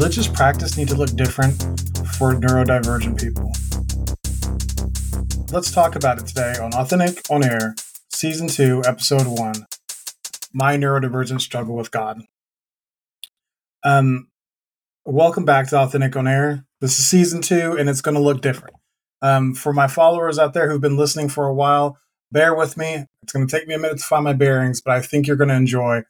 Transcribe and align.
Religious 0.00 0.28
practice 0.28 0.78
need 0.78 0.88
to 0.88 0.94
look 0.94 1.14
different 1.14 1.60
for 2.16 2.32
neurodivergent 2.32 3.20
people? 3.20 3.52
Let's 5.52 5.70
talk 5.70 5.94
about 5.94 6.18
it 6.18 6.26
today 6.26 6.54
on 6.58 6.72
Authentic 6.72 7.20
on 7.28 7.44
Air, 7.44 7.74
Season 8.08 8.48
2, 8.48 8.84
Episode 8.86 9.26
1 9.26 9.66
My 10.54 10.78
Neurodivergent 10.78 11.42
Struggle 11.42 11.76
with 11.76 11.90
God. 11.90 12.22
Um, 13.84 14.28
welcome 15.04 15.44
back 15.44 15.68
to 15.68 15.76
Authentic 15.76 16.16
on 16.16 16.26
Air. 16.26 16.64
This 16.80 16.98
is 16.98 17.06
Season 17.06 17.42
2, 17.42 17.76
and 17.78 17.90
it's 17.90 18.00
going 18.00 18.14
to 18.14 18.22
look 18.22 18.40
different. 18.40 18.76
Um, 19.20 19.54
for 19.54 19.74
my 19.74 19.86
followers 19.86 20.38
out 20.38 20.54
there 20.54 20.70
who've 20.70 20.80
been 20.80 20.96
listening 20.96 21.28
for 21.28 21.46
a 21.46 21.54
while, 21.54 21.98
bear 22.32 22.54
with 22.54 22.78
me. 22.78 23.04
It's 23.22 23.34
going 23.34 23.46
to 23.46 23.54
take 23.54 23.68
me 23.68 23.74
a 23.74 23.78
minute 23.78 23.98
to 23.98 24.04
find 24.04 24.24
my 24.24 24.32
bearings, 24.32 24.80
but 24.80 24.94
I 24.94 25.02
think 25.02 25.26
you're 25.26 25.36
going 25.36 25.50
to 25.50 25.56
enjoy 25.56 26.04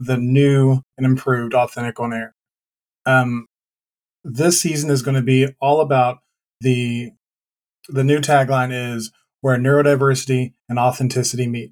the 0.00 0.16
new 0.16 0.80
and 0.96 1.04
improved 1.04 1.52
Authentic 1.52 2.00
on 2.00 2.14
Air. 2.14 2.34
Um, 3.08 3.46
this 4.22 4.60
season 4.60 4.90
is 4.90 5.02
going 5.02 5.14
to 5.14 5.22
be 5.22 5.48
all 5.60 5.80
about 5.80 6.18
the 6.60 7.12
the 7.88 8.04
new 8.04 8.20
tagline 8.20 8.70
is 8.70 9.10
where 9.40 9.56
neurodiversity 9.56 10.52
and 10.68 10.78
authenticity 10.78 11.46
meet. 11.46 11.70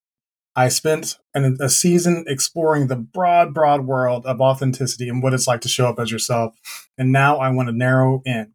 I 0.55 0.69
spent 0.69 1.19
an, 1.35 1.59
a 1.61 1.69
season 1.69 2.25
exploring 2.27 2.87
the 2.87 2.97
broad, 2.97 3.53
broad 3.53 3.85
world 3.85 4.25
of 4.25 4.41
authenticity 4.41 5.11
and 5.11 5.23
what 5.23 5.35
it's 5.35 5.47
like 5.47 5.61
to 5.61 5.69
show 5.69 5.87
up 5.87 5.99
as 5.99 6.11
yourself. 6.11 6.55
And 6.97 7.13
now 7.13 7.37
I 7.37 7.51
want 7.51 7.69
to 7.69 7.77
narrow 7.77 8.23
in. 8.25 8.55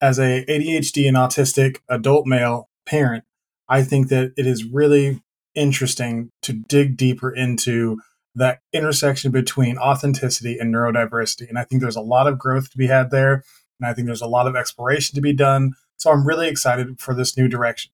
As 0.00 0.18
a 0.18 0.44
ADHD 0.46 1.06
and 1.06 1.16
autistic 1.16 1.78
adult 1.88 2.26
male 2.26 2.68
parent, 2.84 3.22
I 3.68 3.82
think 3.82 4.08
that 4.08 4.32
it 4.36 4.46
is 4.46 4.64
really 4.64 5.22
interesting 5.54 6.30
to 6.42 6.52
dig 6.52 6.96
deeper 6.96 7.30
into 7.32 8.00
that 8.36 8.60
intersection 8.72 9.32
between 9.32 9.78
authenticity 9.78 10.58
and 10.58 10.72
neurodiversity. 10.72 11.48
And 11.48 11.58
I 11.58 11.64
think 11.64 11.80
there's 11.80 11.96
a 11.96 12.02
lot 12.02 12.26
of 12.26 12.38
growth 12.38 12.70
to 12.70 12.78
be 12.78 12.86
had 12.86 13.10
there. 13.10 13.42
And 13.80 13.88
I 13.88 13.94
think 13.94 14.06
there's 14.06 14.22
a 14.22 14.28
lot 14.28 14.46
of 14.46 14.54
exploration 14.54 15.14
to 15.14 15.20
be 15.20 15.32
done. 15.32 15.72
So 15.96 16.10
I'm 16.10 16.26
really 16.26 16.48
excited 16.48 17.00
for 17.00 17.14
this 17.14 17.36
new 17.36 17.48
direction. 17.48 17.90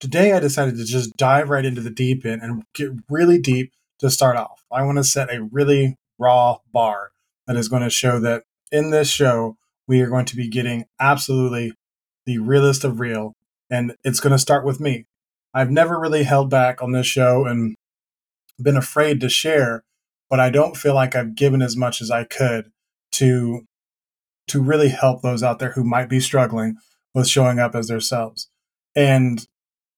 Today, 0.00 0.32
I 0.32 0.40
decided 0.40 0.76
to 0.76 0.84
just 0.84 1.16
dive 1.16 1.50
right 1.50 1.64
into 1.64 1.80
the 1.80 1.90
deep 1.90 2.24
end 2.24 2.42
and 2.42 2.62
get 2.74 2.90
really 3.08 3.38
deep 3.38 3.72
to 3.98 4.10
start 4.10 4.36
off. 4.36 4.64
I 4.70 4.82
want 4.82 4.98
to 4.98 5.04
set 5.04 5.32
a 5.32 5.42
really 5.42 5.96
raw 6.18 6.58
bar 6.72 7.10
that 7.46 7.56
is 7.56 7.68
going 7.68 7.82
to 7.82 7.90
show 7.90 8.20
that 8.20 8.44
in 8.70 8.90
this 8.90 9.08
show, 9.08 9.56
we 9.86 10.00
are 10.00 10.08
going 10.08 10.24
to 10.26 10.36
be 10.36 10.48
getting 10.48 10.84
absolutely 11.00 11.72
the 12.26 12.38
realest 12.38 12.84
of 12.84 13.00
real. 13.00 13.34
And 13.70 13.96
it's 14.04 14.20
going 14.20 14.32
to 14.32 14.38
start 14.38 14.64
with 14.64 14.80
me. 14.80 15.06
I've 15.52 15.70
never 15.70 15.98
really 15.98 16.24
held 16.24 16.50
back 16.50 16.82
on 16.82 16.92
this 16.92 17.06
show 17.06 17.46
and 17.46 17.76
been 18.60 18.76
afraid 18.76 19.20
to 19.20 19.28
share, 19.28 19.84
but 20.30 20.40
I 20.40 20.50
don't 20.50 20.76
feel 20.76 20.94
like 20.94 21.14
I've 21.14 21.34
given 21.34 21.62
as 21.62 21.76
much 21.76 22.00
as 22.00 22.10
I 22.10 22.24
could 22.24 22.70
to 23.12 23.66
to 24.46 24.62
really 24.62 24.90
help 24.90 25.22
those 25.22 25.42
out 25.42 25.58
there 25.58 25.72
who 25.72 25.84
might 25.84 26.08
be 26.08 26.20
struggling 26.20 26.76
with 27.14 27.26
showing 27.26 27.58
up 27.58 27.74
as 27.74 27.88
themselves. 27.88 28.50
And 28.94 29.46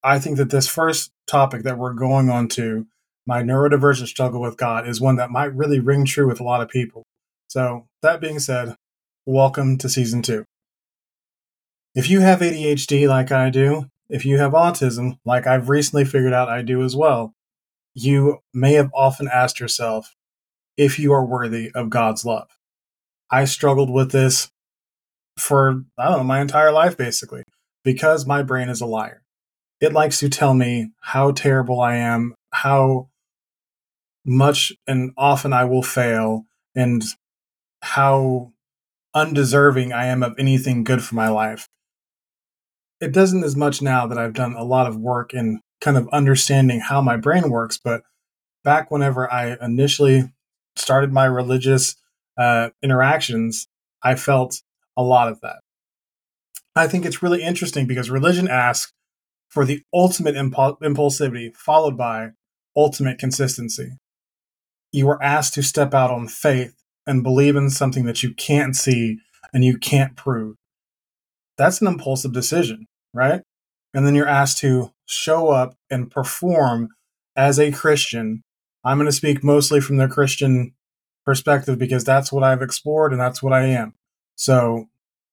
I 0.04 0.18
think 0.18 0.36
that 0.36 0.50
this 0.50 0.68
first 0.68 1.10
topic 1.26 1.64
that 1.64 1.78
we're 1.78 1.92
going 1.92 2.30
on 2.30 2.46
to, 2.50 2.86
my 3.26 3.42
neurodivergent 3.42 4.06
struggle 4.06 4.40
with 4.40 4.56
God, 4.56 4.86
is 4.86 5.00
one 5.00 5.16
that 5.16 5.30
might 5.30 5.54
really 5.54 5.80
ring 5.80 6.04
true 6.04 6.28
with 6.28 6.38
a 6.38 6.44
lot 6.44 6.60
of 6.60 6.68
people. 6.68 7.02
So, 7.48 7.86
that 8.02 8.20
being 8.20 8.38
said, 8.38 8.76
welcome 9.24 9.78
to 9.78 9.88
season 9.88 10.22
two. 10.22 10.44
If 11.94 12.08
you 12.08 12.20
have 12.20 12.40
ADHD 12.40 13.08
like 13.08 13.32
I 13.32 13.50
do, 13.50 13.86
if 14.08 14.24
you 14.24 14.38
have 14.38 14.52
autism 14.52 15.18
like 15.24 15.46
I've 15.46 15.68
recently 15.68 16.04
figured 16.04 16.32
out 16.32 16.48
I 16.48 16.62
do 16.62 16.82
as 16.84 16.94
well, 16.94 17.34
you 17.96 18.40
may 18.52 18.74
have 18.74 18.90
often 18.94 19.26
asked 19.26 19.58
yourself 19.58 20.14
if 20.76 20.98
you 20.98 21.14
are 21.14 21.24
worthy 21.24 21.70
of 21.74 21.88
God's 21.88 22.26
love. 22.26 22.48
I 23.30 23.46
struggled 23.46 23.88
with 23.88 24.12
this 24.12 24.50
for, 25.38 25.82
I 25.98 26.08
don't 26.08 26.18
know, 26.18 26.24
my 26.24 26.40
entire 26.42 26.72
life 26.72 26.98
basically, 26.98 27.42
because 27.84 28.26
my 28.26 28.42
brain 28.42 28.68
is 28.68 28.82
a 28.82 28.86
liar. 28.86 29.22
It 29.80 29.94
likes 29.94 30.20
to 30.20 30.28
tell 30.28 30.52
me 30.52 30.90
how 31.00 31.32
terrible 31.32 31.80
I 31.80 31.96
am, 31.96 32.34
how 32.52 33.08
much 34.26 34.72
and 34.86 35.12
often 35.16 35.54
I 35.54 35.64
will 35.64 35.82
fail, 35.82 36.44
and 36.74 37.02
how 37.80 38.52
undeserving 39.14 39.94
I 39.94 40.06
am 40.06 40.22
of 40.22 40.34
anything 40.38 40.84
good 40.84 41.02
for 41.02 41.14
my 41.14 41.28
life. 41.28 41.66
It 43.00 43.12
doesn't 43.12 43.44
as 43.44 43.56
much 43.56 43.80
now 43.80 44.06
that 44.06 44.18
I've 44.18 44.34
done 44.34 44.54
a 44.54 44.64
lot 44.64 44.86
of 44.86 44.98
work 44.98 45.32
in 45.32 45.60
kind 45.80 45.96
of 45.96 46.08
understanding 46.08 46.80
how 46.80 47.00
my 47.00 47.16
brain 47.16 47.50
works. 47.50 47.78
But 47.82 48.02
back 48.64 48.90
whenever 48.90 49.32
I 49.32 49.56
initially 49.60 50.32
started 50.76 51.12
my 51.12 51.24
religious 51.24 51.96
uh, 52.38 52.70
interactions, 52.82 53.68
I 54.02 54.14
felt 54.14 54.62
a 54.96 55.02
lot 55.02 55.28
of 55.28 55.40
that. 55.40 55.56
I 56.74 56.86
think 56.86 57.06
it's 57.06 57.22
really 57.22 57.42
interesting 57.42 57.86
because 57.86 58.10
religion 58.10 58.48
asks 58.48 58.92
for 59.48 59.64
the 59.64 59.82
ultimate 59.94 60.34
impul- 60.34 60.78
impulsivity 60.80 61.54
followed 61.54 61.96
by 61.96 62.30
ultimate 62.76 63.18
consistency. 63.18 63.92
You 64.92 65.08
are 65.08 65.22
asked 65.22 65.54
to 65.54 65.62
step 65.62 65.94
out 65.94 66.10
on 66.10 66.28
faith 66.28 66.74
and 67.06 67.22
believe 67.22 67.56
in 67.56 67.70
something 67.70 68.04
that 68.04 68.22
you 68.22 68.34
can't 68.34 68.76
see 68.76 69.18
and 69.52 69.64
you 69.64 69.78
can't 69.78 70.16
prove. 70.16 70.56
That's 71.56 71.80
an 71.80 71.86
impulsive 71.86 72.32
decision, 72.32 72.86
right? 73.14 73.42
And 73.96 74.06
then 74.06 74.14
you're 74.14 74.28
asked 74.28 74.58
to 74.58 74.92
show 75.06 75.48
up 75.48 75.74
and 75.88 76.10
perform 76.10 76.90
as 77.34 77.58
a 77.58 77.72
Christian. 77.72 78.44
I'm 78.84 78.98
going 78.98 79.06
to 79.06 79.12
speak 79.12 79.42
mostly 79.42 79.80
from 79.80 79.96
the 79.96 80.06
Christian 80.06 80.74
perspective 81.24 81.78
because 81.78 82.04
that's 82.04 82.30
what 82.30 82.44
I've 82.44 82.60
explored 82.60 83.12
and 83.12 83.20
that's 83.20 83.42
what 83.42 83.54
I 83.54 83.64
am. 83.64 83.94
So, 84.34 84.90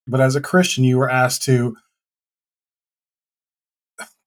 but 0.07 0.21
as 0.21 0.37
a 0.37 0.41
Christian, 0.41 0.85
you 0.85 0.97
were 0.97 1.09
asked 1.09 1.43
to 1.43 1.75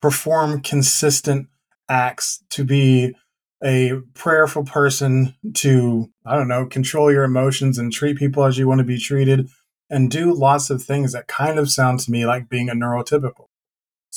perform 0.03 0.61
consistent 0.61 1.47
acts, 1.89 2.43
to 2.51 2.63
be 2.63 3.15
a 3.63 3.93
prayerful 4.13 4.65
person, 4.65 5.33
to, 5.55 6.11
I 6.27 6.35
don't 6.35 6.47
know, 6.47 6.67
control 6.67 7.11
your 7.11 7.23
emotions 7.23 7.79
and 7.79 7.91
treat 7.91 8.17
people 8.17 8.43
as 8.43 8.59
you 8.59 8.67
want 8.67 8.81
to 8.81 8.85
be 8.85 8.99
treated, 8.99 9.49
and 9.89 10.11
do 10.11 10.31
lots 10.31 10.69
of 10.69 10.83
things 10.83 11.11
that 11.13 11.27
kind 11.27 11.57
of 11.57 11.71
sound 11.71 12.01
to 12.01 12.11
me 12.11 12.27
like 12.27 12.49
being 12.49 12.69
a 12.69 12.75
neurotypical. 12.75 13.47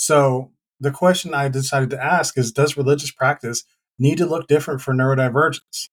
So, 0.01 0.51
the 0.81 0.91
question 0.91 1.35
I 1.35 1.49
decided 1.49 1.91
to 1.91 2.03
ask 2.03 2.39
is 2.39 2.53
Does 2.53 2.75
religious 2.75 3.11
practice 3.11 3.65
need 3.99 4.17
to 4.17 4.25
look 4.25 4.49
different 4.49 4.81
for 4.81 4.95
neurodivergence? 4.95 5.91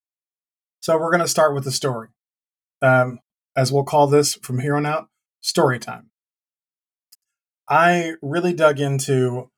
So 0.80 0.98
we're 0.98 1.12
going 1.12 1.20
to 1.20 1.28
start 1.28 1.54
with 1.54 1.66
the 1.66 1.74
story. 1.74 2.08
Um, 2.82 3.20
as 3.58 3.70
we'll 3.70 3.84
call 3.84 4.08
this 4.08 4.36
from 4.36 4.60
here 4.60 4.78
on 4.78 4.86
out, 4.86 5.10
story 5.42 5.78
time. 5.78 6.10
I 7.68 8.14
really 8.22 8.54
dug 8.54 8.80
into 8.80 9.52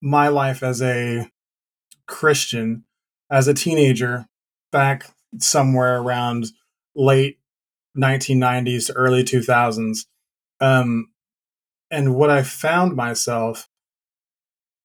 my 0.00 0.28
life 0.28 0.62
as 0.62 0.80
a 0.80 1.30
Christian, 2.06 2.84
as 3.30 3.48
a 3.48 3.54
teenager, 3.54 4.28
back 4.70 5.10
somewhere 5.36 6.00
around 6.00 6.46
late 6.96 7.38
1990s 7.98 8.86
to 8.86 8.94
early 8.94 9.24
2000s. 9.24 10.06
Um, 10.58 11.11
and 11.92 12.14
what 12.14 12.30
I 12.30 12.42
found 12.42 12.96
myself 12.96 13.68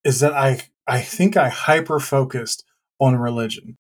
is 0.04 0.20
that 0.20 0.34
I 0.34 0.62
I 0.86 1.02
think 1.02 1.36
I 1.38 1.50
hyper 1.50 2.00
focused 2.00 2.64
on 3.00 3.16
religion. 3.16 3.78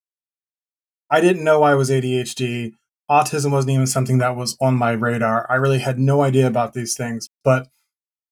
I 1.10 1.22
didn't 1.22 1.44
know 1.44 1.62
I 1.62 1.76
was 1.76 1.90
ADHD. 1.90 2.74
Autism 3.10 3.52
wasn't 3.52 3.72
even 3.72 3.88
something 3.88 4.18
that 4.18 4.36
was 4.36 4.58
on 4.60 4.76
my 4.76 4.92
radar. 4.92 5.46
I 5.50 5.56
really 5.56 5.80
had 5.80 6.00
no 6.00 6.22
idea 6.22 6.48
about 6.48 6.74
these 6.74 6.96
things, 6.96 7.30
but 7.44 7.70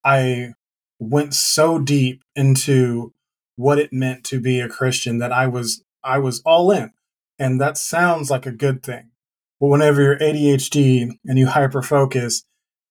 I 0.04 0.54
went 1.00 1.34
so 1.34 1.80
deep 1.80 2.24
into 2.36 3.14
what 3.56 3.80
it 3.80 3.94
meant 3.94 4.24
to 4.26 4.40
be 4.40 4.60
a 4.60 4.70
Christian 4.70 5.20
that 5.20 5.32
I 5.32 5.48
was 5.48 5.84
I 6.04 6.20
was 6.20 6.42
all 6.46 6.72
in. 6.72 6.92
And 7.38 7.60
that 7.60 7.78
sounds 7.78 8.32
like 8.32 8.46
a 8.46 8.52
good 8.52 8.82
thing. 8.82 9.12
But 9.60 9.68
whenever 9.68 10.02
you're 10.02 10.20
ADHD 10.20 11.10
and 11.26 11.40
you 11.40 11.48
hyper 11.48 11.82
focus 11.82 12.46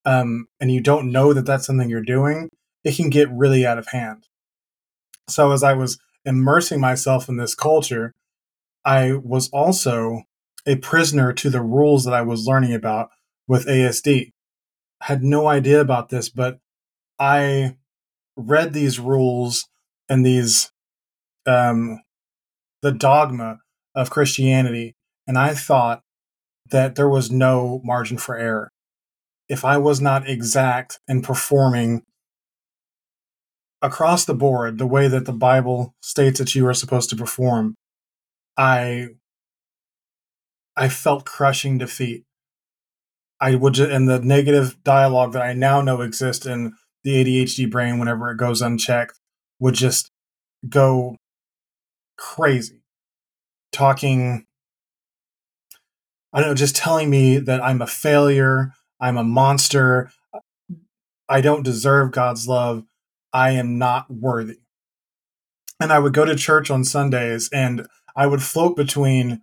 um, 0.04 0.46
and 0.60 0.70
you 0.70 0.80
don't 0.80 1.10
know 1.10 1.32
that 1.32 1.46
that's 1.46 1.66
something 1.66 1.88
you're 1.88 2.02
doing, 2.02 2.50
it 2.84 2.96
can 2.96 3.10
get 3.10 3.30
really 3.30 3.64
out 3.64 3.78
of 3.78 3.88
hand. 3.88 4.28
So 5.28 5.52
as 5.52 5.62
I 5.62 5.72
was 5.72 5.98
immersing 6.24 6.80
myself 6.80 7.28
in 7.28 7.36
this 7.36 7.54
culture, 7.54 8.12
I 8.84 9.12
was 9.12 9.48
also 9.50 10.22
a 10.66 10.76
prisoner 10.76 11.32
to 11.32 11.50
the 11.50 11.62
rules 11.62 12.04
that 12.04 12.14
I 12.14 12.22
was 12.22 12.46
learning 12.46 12.74
about 12.74 13.10
with 13.46 13.66
ASD. 13.66 14.30
I 15.00 15.04
had 15.04 15.22
no 15.22 15.46
idea 15.46 15.80
about 15.80 16.08
this, 16.08 16.28
but 16.28 16.58
I 17.18 17.76
read 18.36 18.72
these 18.72 18.98
rules 18.98 19.66
and 20.08 20.24
these 20.24 20.70
um, 21.46 22.00
the 22.82 22.92
dogma 22.92 23.58
of 23.94 24.10
Christianity, 24.10 24.94
and 25.26 25.38
I 25.38 25.54
thought 25.54 26.02
that 26.70 26.94
there 26.94 27.08
was 27.08 27.30
no 27.30 27.80
margin 27.84 28.16
for 28.16 28.36
error. 28.36 28.70
If 29.54 29.64
I 29.64 29.76
was 29.76 30.00
not 30.00 30.28
exact 30.28 30.98
in 31.06 31.22
performing 31.22 32.02
across 33.80 34.24
the 34.24 34.34
board 34.34 34.78
the 34.78 34.86
way 34.86 35.06
that 35.06 35.26
the 35.26 35.32
Bible 35.32 35.94
states 36.02 36.40
that 36.40 36.56
you 36.56 36.66
are 36.66 36.74
supposed 36.74 37.08
to 37.10 37.16
perform, 37.16 37.76
I 38.58 39.10
I 40.76 40.88
felt 40.88 41.24
crushing 41.24 41.78
defeat. 41.78 42.24
I 43.40 43.54
would 43.54 43.74
just, 43.74 43.92
and 43.92 44.08
the 44.08 44.18
negative 44.18 44.82
dialogue 44.82 45.34
that 45.34 45.42
I 45.42 45.52
now 45.52 45.80
know 45.82 46.00
exists 46.00 46.46
in 46.46 46.72
the 47.04 47.12
ADHD 47.24 47.70
brain 47.70 48.00
whenever 48.00 48.32
it 48.32 48.38
goes 48.38 48.60
unchecked 48.60 49.20
would 49.60 49.74
just 49.74 50.10
go 50.68 51.16
crazy. 52.18 52.82
Talking, 53.70 54.46
I 56.32 56.40
don't 56.40 56.48
know, 56.48 56.54
just 56.56 56.74
telling 56.74 57.08
me 57.08 57.38
that 57.38 57.62
I'm 57.62 57.80
a 57.80 57.86
failure, 57.86 58.72
I'm 59.04 59.18
a 59.18 59.22
monster, 59.22 60.10
I 61.28 61.42
don't 61.42 61.62
deserve 61.62 62.10
God's 62.10 62.48
love, 62.48 62.84
I 63.34 63.50
am 63.50 63.76
not 63.76 64.10
worthy. 64.10 64.60
And 65.78 65.92
I 65.92 65.98
would 65.98 66.14
go 66.14 66.24
to 66.24 66.34
church 66.34 66.70
on 66.70 66.84
Sundays 66.84 67.50
and 67.52 67.86
I 68.16 68.26
would 68.26 68.42
float 68.42 68.76
between 68.76 69.42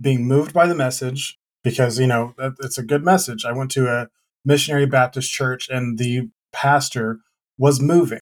being 0.00 0.26
moved 0.26 0.54
by 0.54 0.66
the 0.66 0.74
message 0.74 1.38
because, 1.62 1.98
you 1.98 2.06
know, 2.06 2.34
it's 2.60 2.78
a 2.78 2.82
good 2.82 3.04
message. 3.04 3.44
I 3.44 3.52
went 3.52 3.70
to 3.72 3.86
a 3.86 4.08
missionary 4.46 4.86
Baptist 4.86 5.30
church 5.30 5.68
and 5.68 5.98
the 5.98 6.30
pastor 6.50 7.18
was 7.58 7.82
moving. 7.82 8.20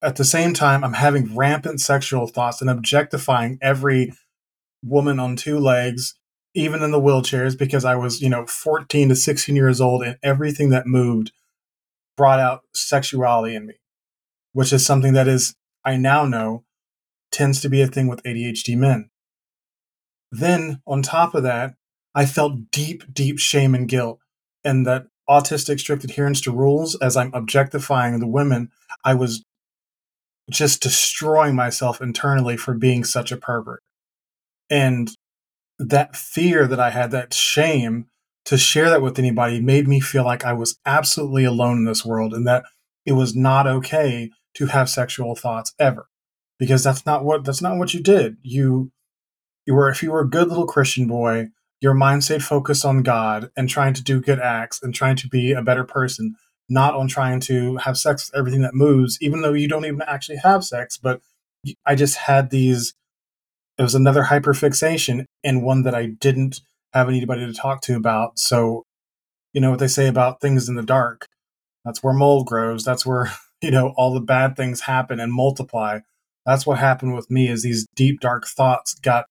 At 0.00 0.14
the 0.14 0.24
same 0.24 0.54
time, 0.54 0.84
I'm 0.84 0.92
having 0.92 1.34
rampant 1.34 1.80
sexual 1.80 2.28
thoughts 2.28 2.60
and 2.60 2.70
objectifying 2.70 3.58
every 3.60 4.12
woman 4.84 5.18
on 5.18 5.34
two 5.34 5.58
legs, 5.58 6.14
even 6.54 6.82
in 6.82 6.90
the 6.90 7.00
wheelchairs, 7.00 7.56
because 7.56 7.84
I 7.84 7.94
was, 7.94 8.20
you 8.20 8.28
know, 8.28 8.46
14 8.46 9.08
to 9.10 9.16
16 9.16 9.54
years 9.54 9.80
old 9.80 10.02
and 10.02 10.16
everything 10.22 10.70
that 10.70 10.86
moved 10.86 11.32
brought 12.16 12.40
out 12.40 12.62
sexuality 12.74 13.54
in 13.54 13.66
me, 13.66 13.74
which 14.52 14.72
is 14.72 14.84
something 14.84 15.12
that 15.12 15.28
is, 15.28 15.54
I 15.84 15.96
now 15.96 16.24
know, 16.26 16.64
tends 17.30 17.60
to 17.60 17.68
be 17.68 17.80
a 17.80 17.86
thing 17.86 18.08
with 18.08 18.22
ADHD 18.24 18.76
men. 18.76 19.10
Then, 20.32 20.82
on 20.86 21.02
top 21.02 21.34
of 21.34 21.42
that, 21.44 21.74
I 22.14 22.26
felt 22.26 22.70
deep, 22.70 23.04
deep 23.12 23.38
shame 23.38 23.74
and 23.74 23.88
guilt, 23.88 24.20
and 24.64 24.86
that 24.86 25.06
autistic 25.28 25.78
strict 25.78 26.04
adherence 26.04 26.40
to 26.42 26.50
rules 26.50 26.96
as 26.96 27.16
I'm 27.16 27.32
objectifying 27.32 28.18
the 28.18 28.26
women, 28.26 28.70
I 29.04 29.14
was 29.14 29.44
just 30.50 30.82
destroying 30.82 31.54
myself 31.54 32.00
internally 32.00 32.56
for 32.56 32.74
being 32.74 33.04
such 33.04 33.30
a 33.30 33.36
pervert. 33.36 33.82
And 34.68 35.10
that 35.80 36.14
fear 36.14 36.66
that 36.66 36.78
I 36.78 36.90
had, 36.90 37.10
that 37.10 37.32
shame 37.34 38.06
to 38.44 38.58
share 38.58 38.90
that 38.90 39.02
with 39.02 39.18
anybody 39.18 39.60
made 39.60 39.88
me 39.88 40.00
feel 40.00 40.24
like 40.24 40.44
I 40.44 40.52
was 40.52 40.78
absolutely 40.84 41.44
alone 41.44 41.78
in 41.78 41.84
this 41.84 42.04
world 42.04 42.34
and 42.34 42.46
that 42.46 42.64
it 43.06 43.12
was 43.12 43.34
not 43.34 43.66
okay 43.66 44.30
to 44.54 44.66
have 44.66 44.90
sexual 44.90 45.34
thoughts 45.34 45.74
ever. 45.78 46.08
Because 46.58 46.84
that's 46.84 47.06
not 47.06 47.24
what 47.24 47.44
that's 47.44 47.62
not 47.62 47.78
what 47.78 47.94
you 47.94 48.00
did. 48.00 48.36
You 48.42 48.92
you 49.66 49.74
were 49.74 49.88
if 49.88 50.02
you 50.02 50.10
were 50.10 50.20
a 50.20 50.28
good 50.28 50.48
little 50.48 50.66
Christian 50.66 51.06
boy, 51.06 51.48
your 51.80 51.94
mind 51.94 52.24
stayed 52.24 52.44
focused 52.44 52.84
on 52.84 53.02
God 53.02 53.50
and 53.56 53.68
trying 53.68 53.94
to 53.94 54.02
do 54.02 54.20
good 54.20 54.38
acts 54.38 54.82
and 54.82 54.94
trying 54.94 55.16
to 55.16 55.28
be 55.28 55.52
a 55.52 55.62
better 55.62 55.84
person, 55.84 56.34
not 56.68 56.94
on 56.94 57.08
trying 57.08 57.40
to 57.40 57.78
have 57.78 57.96
sex 57.96 58.30
with 58.30 58.38
everything 58.38 58.60
that 58.60 58.74
moves, 58.74 59.16
even 59.22 59.40
though 59.40 59.54
you 59.54 59.68
don't 59.68 59.86
even 59.86 60.02
actually 60.02 60.36
have 60.38 60.62
sex. 60.62 60.98
But 60.98 61.22
I 61.86 61.94
just 61.94 62.16
had 62.16 62.50
these, 62.50 62.94
it 63.80 63.82
was 63.82 63.94
another 63.94 64.24
hyperfixation 64.24 65.24
and 65.42 65.62
one 65.62 65.84
that 65.84 65.94
I 65.94 66.04
didn't 66.04 66.60
have 66.92 67.08
anybody 67.08 67.46
to 67.46 67.54
talk 67.54 67.80
to 67.82 67.96
about. 67.96 68.38
So, 68.38 68.84
you 69.54 69.60
know 69.62 69.70
what 69.70 69.78
they 69.78 69.88
say 69.88 70.06
about 70.06 70.42
things 70.42 70.68
in 70.68 70.74
the 70.74 70.82
dark? 70.82 71.26
That's 71.82 72.02
where 72.02 72.12
mold 72.12 72.46
grows. 72.46 72.84
That's 72.84 73.06
where, 73.06 73.32
you 73.62 73.70
know, 73.70 73.94
all 73.96 74.12
the 74.12 74.20
bad 74.20 74.54
things 74.54 74.82
happen 74.82 75.18
and 75.18 75.32
multiply. 75.32 76.00
That's 76.44 76.66
what 76.66 76.78
happened 76.78 77.14
with 77.14 77.30
me 77.30 77.48
is 77.48 77.62
these 77.62 77.86
deep 77.94 78.20
dark 78.20 78.46
thoughts 78.46 78.92
got 78.96 79.24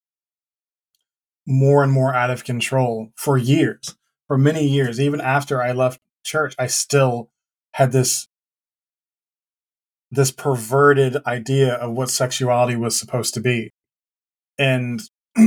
more 1.45 1.83
and 1.83 1.91
more 1.91 2.15
out 2.15 2.31
of 2.31 2.43
control 2.43 3.09
for 3.15 3.37
years, 3.37 3.95
for 4.27 4.35
many 4.35 4.67
years. 4.67 4.99
Even 4.99 5.21
after 5.21 5.61
I 5.61 5.73
left 5.73 5.99
church, 6.23 6.55
I 6.57 6.65
still 6.65 7.29
had 7.73 7.91
this 7.91 8.27
this 10.09 10.31
perverted 10.31 11.17
idea 11.27 11.75
of 11.75 11.91
what 11.91 12.09
sexuality 12.09 12.75
was 12.75 12.99
supposed 12.99 13.35
to 13.35 13.39
be. 13.39 13.69
And 14.59 15.01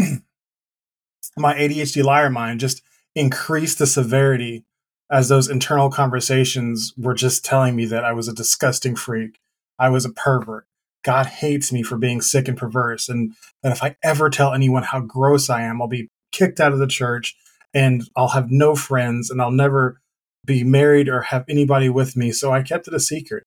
my 1.37 1.55
ADHD 1.55 2.03
liar 2.03 2.31
mind 2.31 2.59
just 2.59 2.82
increased 3.14 3.79
the 3.79 3.87
severity 3.87 4.64
as 5.11 5.29
those 5.29 5.49
internal 5.49 5.91
conversations 5.91 6.94
were 6.97 7.14
just 7.14 7.44
telling 7.44 7.76
me 7.76 7.85
that 7.85 8.05
I 8.05 8.12
was 8.12 8.29
a 8.29 8.35
disgusting 8.35 8.97
freak. 8.97 9.38
I 9.79 9.91
was 9.91 10.06
a 10.06 10.11
pervert. 10.11 10.67
God 11.05 11.26
hates 11.26 11.73
me 11.73 11.82
for 11.82 11.99
being 11.99 12.23
sick 12.23 12.49
and 12.49 12.56
perverse. 12.56 13.09
And 13.09 13.35
that 13.62 13.73
if 13.73 13.82
I 13.82 13.97
ever 14.03 14.31
tell 14.31 14.55
anyone 14.55 14.85
how 14.85 15.00
gross 15.00 15.50
I 15.50 15.62
am, 15.62 15.82
I'll 15.82 15.88
be 15.88 16.09
kicked 16.32 16.61
out 16.61 16.73
of 16.73 16.79
the 16.79 16.87
church 16.87 17.37
and 17.75 18.05
I'll 18.17 18.29
have 18.29 18.50
no 18.50 18.75
friends 18.75 19.29
and 19.29 19.43
I'll 19.43 19.50
never 19.50 20.00
be 20.47 20.64
married 20.64 21.09
or 21.09 21.23
have 21.23 21.44
anybody 21.49 21.88
with 21.88 22.17
me. 22.17 22.32
So 22.32 22.53
I 22.53 22.62
kept 22.62 22.88
it 22.88 22.94
a 22.94 23.00
secret. 23.00 23.44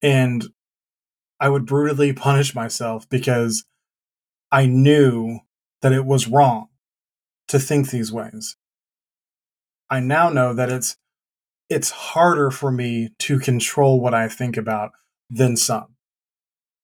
And 0.00 0.46
I 1.38 1.48
would 1.48 1.66
brutally 1.66 2.12
punish 2.12 2.54
myself 2.54 3.08
because 3.08 3.64
I 4.52 4.66
knew 4.66 5.40
that 5.82 5.92
it 5.92 6.04
was 6.04 6.28
wrong 6.28 6.68
to 7.48 7.58
think 7.58 7.90
these 7.90 8.12
ways. 8.12 8.56
I 9.88 10.00
now 10.00 10.28
know 10.28 10.54
that 10.54 10.70
it's 10.70 10.96
it's 11.68 11.90
harder 11.90 12.50
for 12.50 12.72
me 12.72 13.10
to 13.20 13.38
control 13.38 14.00
what 14.00 14.12
I 14.14 14.28
think 14.28 14.56
about 14.56 14.90
than 15.28 15.56
some. 15.56 15.94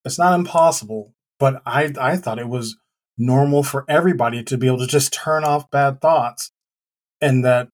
It's 0.05 0.19
not 0.19 0.39
impossible, 0.39 1.15
but 1.39 1.61
I 1.67 1.93
I 2.01 2.17
thought 2.17 2.39
it 2.39 2.49
was 2.49 2.77
normal 3.19 3.63
for 3.63 3.85
everybody 3.89 4.43
to 4.45 4.59
be 4.59 4.67
able 4.67 4.79
to 4.79 4.87
just 4.87 5.13
turn 5.13 5.45
off 5.45 5.71
bad 5.71 6.01
thoughts 6.01 6.53
and 7.21 7.45
that 7.45 7.69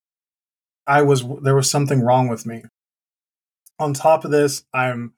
I 0.86 1.02
was 1.02 1.24
there 1.42 1.54
was 1.54 1.70
something 1.70 2.00
wrong 2.00 2.28
with 2.28 2.46
me. 2.46 2.62
On 3.78 3.92
top 3.94 4.24
of 4.24 4.30
this, 4.30 4.64
I'm 4.72 5.14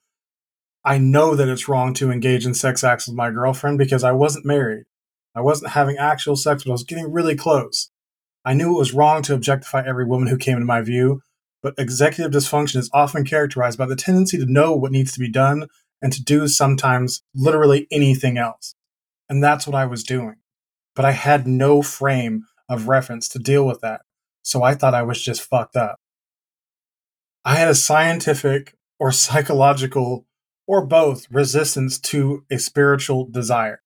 I 0.84 0.98
know 0.98 1.34
that 1.34 1.48
it's 1.48 1.68
wrong 1.68 1.94
to 1.94 2.10
engage 2.10 2.44
in 2.44 2.54
sex 2.54 2.84
acts 2.84 3.06
with 3.06 3.16
my 3.16 3.30
girlfriend 3.30 3.78
because 3.78 4.04
I 4.04 4.12
wasn't 4.12 4.44
married. 4.44 4.84
I 5.34 5.40
wasn't 5.40 5.72
having 5.72 5.96
actual 5.96 6.36
sex, 6.36 6.62
but 6.62 6.70
I 6.70 6.72
was 6.72 6.84
getting 6.84 7.10
really 7.10 7.34
close. 7.34 7.90
I 8.44 8.52
knew 8.52 8.74
it 8.74 8.78
was 8.78 8.92
wrong 8.92 9.22
to 9.22 9.34
objectify 9.34 9.82
every 9.86 10.04
woman 10.04 10.28
who 10.28 10.36
came 10.36 10.54
into 10.54 10.66
my 10.66 10.82
view, 10.82 11.22
but 11.62 11.74
executive 11.78 12.32
dysfunction 12.32 12.76
is 12.76 12.90
often 12.92 13.24
characterized 13.24 13.78
by 13.78 13.86
the 13.86 13.96
tendency 13.96 14.36
to 14.36 14.44
know 14.44 14.74
what 14.76 14.92
needs 14.92 15.12
to 15.12 15.20
be 15.20 15.30
done 15.30 15.66
and 16.02 16.12
to 16.12 16.22
do 16.22 16.46
sometimes 16.46 17.22
literally 17.34 17.86
anything 17.90 18.36
else. 18.36 18.74
And 19.30 19.42
that's 19.42 19.66
what 19.66 19.74
I 19.74 19.86
was 19.86 20.04
doing. 20.04 20.36
But 20.94 21.06
I 21.06 21.12
had 21.12 21.46
no 21.46 21.80
frame 21.80 22.44
of 22.68 22.88
reference 22.88 23.28
to 23.30 23.38
deal 23.38 23.66
with 23.66 23.80
that. 23.80 24.02
So 24.42 24.62
I 24.62 24.74
thought 24.74 24.94
I 24.94 25.02
was 25.02 25.22
just 25.22 25.42
fucked 25.42 25.76
up. 25.76 25.98
I 27.44 27.56
had 27.56 27.68
a 27.68 27.74
scientific 27.74 28.74
or 28.98 29.10
psychological 29.12 30.26
or 30.66 30.84
both 30.86 31.26
resistance 31.30 31.98
to 31.98 32.44
a 32.50 32.58
spiritual 32.58 33.26
desire. 33.26 33.82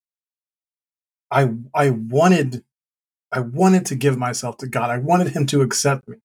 I 1.30 1.50
I 1.74 1.90
wanted 1.90 2.64
I 3.32 3.40
wanted 3.40 3.84
to 3.86 3.94
give 3.94 4.16
myself 4.16 4.56
to 4.58 4.66
God. 4.66 4.90
I 4.90 4.98
wanted 4.98 5.28
him 5.28 5.46
to 5.46 5.62
accept 5.62 6.08
me. 6.08 6.16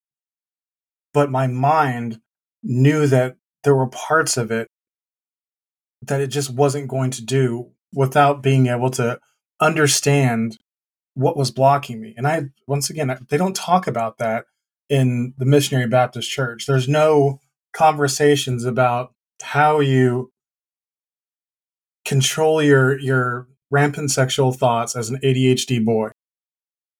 But 1.13 1.29
my 1.29 1.47
mind 1.47 2.21
knew 2.63 3.07
that 3.07 3.35
there 3.63 3.75
were 3.75 3.87
parts 3.87 4.37
of 4.37 4.51
it 4.51 4.67
that 6.01 6.21
it 6.21 6.27
just 6.27 6.49
wasn't 6.49 6.87
going 6.87 7.11
to 7.11 7.23
do 7.23 7.71
without 7.93 8.41
being 8.41 8.67
able 8.67 8.89
to 8.89 9.19
understand 9.61 10.57
what 11.13 11.37
was 11.37 11.51
blocking 11.51 12.01
me. 12.01 12.13
And 12.17 12.27
I, 12.27 12.45
once 12.67 12.89
again, 12.89 13.15
they 13.29 13.37
don't 13.37 13.55
talk 13.55 13.87
about 13.87 14.17
that 14.17 14.45
in 14.89 15.33
the 15.37 15.45
Missionary 15.45 15.87
Baptist 15.87 16.29
Church. 16.29 16.65
There's 16.65 16.89
no 16.89 17.39
conversations 17.73 18.65
about 18.65 19.13
how 19.41 19.79
you 19.79 20.32
control 22.05 22.61
your 22.61 22.99
your 22.99 23.47
rampant 23.71 24.11
sexual 24.11 24.51
thoughts 24.51 24.95
as 24.95 25.09
an 25.09 25.19
ADHD 25.23 25.83
boy. 25.83 26.09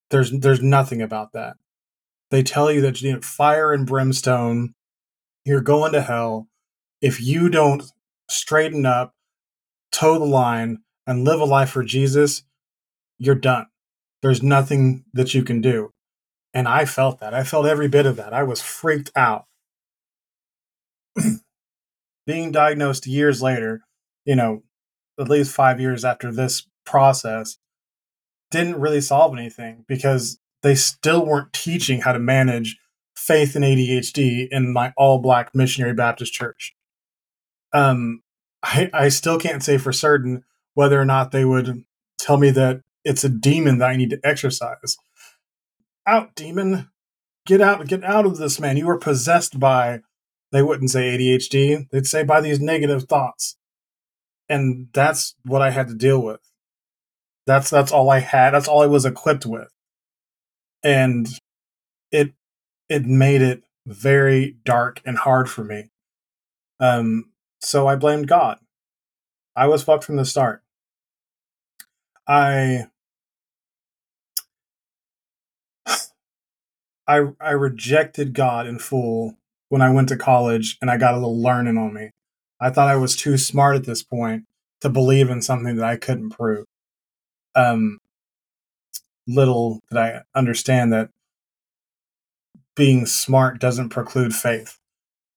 There's 0.09 0.31
there's 0.31 0.61
nothing 0.61 1.01
about 1.01 1.33
that. 1.33 1.55
They 2.31 2.43
tell 2.43 2.71
you 2.71 2.81
that 2.81 3.01
you 3.01 3.13
need 3.13 3.25
fire 3.25 3.71
and 3.71 3.85
brimstone. 3.85 4.73
You're 5.45 5.61
going 5.61 5.91
to 5.93 6.01
hell 6.01 6.47
if 7.03 7.21
you 7.21 7.49
don't 7.49 7.83
straighten 8.29 8.85
up, 8.85 9.13
toe 9.91 10.17
the 10.17 10.25
line, 10.25 10.79
and 11.05 11.25
live 11.25 11.41
a 11.41 11.45
life 11.45 11.69
for 11.69 11.83
Jesus, 11.83 12.43
you're 13.19 13.35
done. 13.35 13.65
There's 14.21 14.41
nothing 14.41 15.03
that 15.13 15.33
you 15.33 15.43
can 15.43 15.59
do. 15.59 15.91
And 16.53 16.65
I 16.65 16.85
felt 16.85 17.19
that. 17.19 17.33
I 17.33 17.43
felt 17.43 17.65
every 17.65 17.89
bit 17.89 18.05
of 18.05 18.15
that. 18.15 18.33
I 18.33 18.43
was 18.43 18.61
freaked 18.61 19.11
out. 19.17 19.45
Being 22.25 22.53
diagnosed 22.53 23.05
years 23.05 23.41
later, 23.41 23.81
you 24.23 24.37
know, 24.37 24.63
at 25.19 25.29
least 25.29 25.53
five 25.53 25.79
years 25.79 26.03
after 26.03 26.31
this 26.31 26.67
process, 26.85 27.57
didn't 28.51 28.79
really 28.79 29.01
solve 29.01 29.35
anything 29.35 29.85
because 29.87 30.39
they 30.61 30.75
still 30.75 31.25
weren't 31.25 31.53
teaching 31.53 32.01
how 32.01 32.13
to 32.13 32.19
manage 32.19 32.77
faith 33.15 33.55
and 33.55 33.65
ADHD 33.65 34.47
in 34.51 34.73
my 34.73 34.93
all 34.97 35.19
black 35.19 35.53
missionary 35.53 35.93
Baptist 35.93 36.33
church. 36.33 36.75
Um, 37.73 38.21
I, 38.61 38.89
I 38.93 39.09
still 39.09 39.39
can't 39.39 39.63
say 39.63 39.77
for 39.77 39.91
certain 39.91 40.43
whether 40.73 40.99
or 40.99 41.05
not 41.05 41.31
they 41.31 41.45
would 41.45 41.83
tell 42.17 42.37
me 42.37 42.49
that 42.51 42.81
it's 43.03 43.23
a 43.23 43.29
demon 43.29 43.79
that 43.79 43.89
I 43.89 43.95
need 43.95 44.09
to 44.11 44.19
exercise. 44.23 44.97
Out, 46.07 46.35
demon. 46.35 46.89
get 47.45 47.61
out, 47.61 47.85
get 47.87 48.03
out 48.03 48.25
of 48.25 48.37
this 48.37 48.59
man. 48.59 48.77
You 48.77 48.89
are 48.89 48.97
possessed 48.97 49.59
by, 49.59 50.01
they 50.51 50.61
wouldn't 50.61 50.91
say 50.91 51.17
ADHD, 51.17 51.89
they'd 51.89 52.07
say 52.07 52.23
by 52.23 52.41
these 52.41 52.59
negative 52.59 53.03
thoughts. 53.03 53.57
And 54.49 54.87
that's 54.93 55.35
what 55.45 55.61
I 55.61 55.71
had 55.71 55.87
to 55.87 55.95
deal 55.95 56.21
with. 56.21 56.39
That's, 57.45 57.69
that's 57.69 57.91
all 57.91 58.09
I 58.09 58.19
had. 58.19 58.51
That's 58.51 58.67
all 58.67 58.81
I 58.81 58.87
was 58.87 59.05
equipped 59.05 59.45
with. 59.45 59.69
And 60.83 61.27
it, 62.11 62.33
it 62.89 63.05
made 63.05 63.41
it 63.41 63.63
very 63.85 64.57
dark 64.65 65.01
and 65.05 65.17
hard 65.17 65.49
for 65.49 65.63
me. 65.63 65.89
Um, 66.79 67.31
so 67.61 67.87
I 67.87 67.95
blamed 67.95 68.27
God. 68.27 68.59
I 69.55 69.67
was 69.67 69.83
fucked 69.83 70.03
from 70.03 70.15
the 70.15 70.25
start. 70.25 70.63
I 72.27 72.87
I 77.07 77.27
I 77.39 77.51
rejected 77.51 78.33
God 78.33 78.67
in 78.67 78.79
full 78.79 79.37
when 79.69 79.81
I 79.81 79.91
went 79.91 80.09
to 80.09 80.17
college 80.17 80.77
and 80.81 80.89
I 80.89 80.97
got 80.97 81.13
a 81.13 81.17
little 81.17 81.41
learning 81.41 81.77
on 81.77 81.93
me. 81.93 82.11
I 82.59 82.69
thought 82.69 82.87
I 82.87 82.95
was 82.95 83.15
too 83.15 83.37
smart 83.37 83.75
at 83.75 83.85
this 83.85 84.03
point 84.03 84.45
to 84.81 84.89
believe 84.89 85.29
in 85.29 85.41
something 85.41 85.75
that 85.77 85.85
I 85.85 85.97
couldn't 85.97 86.31
prove. 86.31 86.65
Um, 87.55 87.99
little 89.27 89.79
did 89.89 89.97
I 89.97 90.21
understand 90.35 90.93
that 90.93 91.09
being 92.75 93.05
smart 93.05 93.59
doesn't 93.59 93.89
preclude 93.89 94.33
faith. 94.33 94.79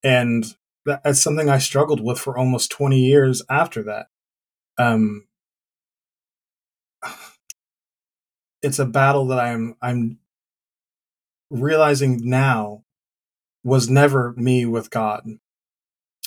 And 0.03 0.45
that's 0.85 1.21
something 1.21 1.49
I 1.49 1.59
struggled 1.59 2.01
with 2.01 2.19
for 2.19 2.39
almost 2.39 2.71
20 2.71 2.99
years 2.99 3.43
after 3.51 3.83
that. 3.85 4.07
Um, 4.79 5.27
it's 8.63 8.79
a 8.79 8.87
battle 8.87 9.27
that 9.27 9.39
I'm 9.39 9.77
I'm 9.81 10.19
realizing 11.51 12.29
now 12.29 12.83
was 13.65 13.89
never 13.89 14.33
me 14.37 14.65
with 14.67 14.91
God. 14.91 15.39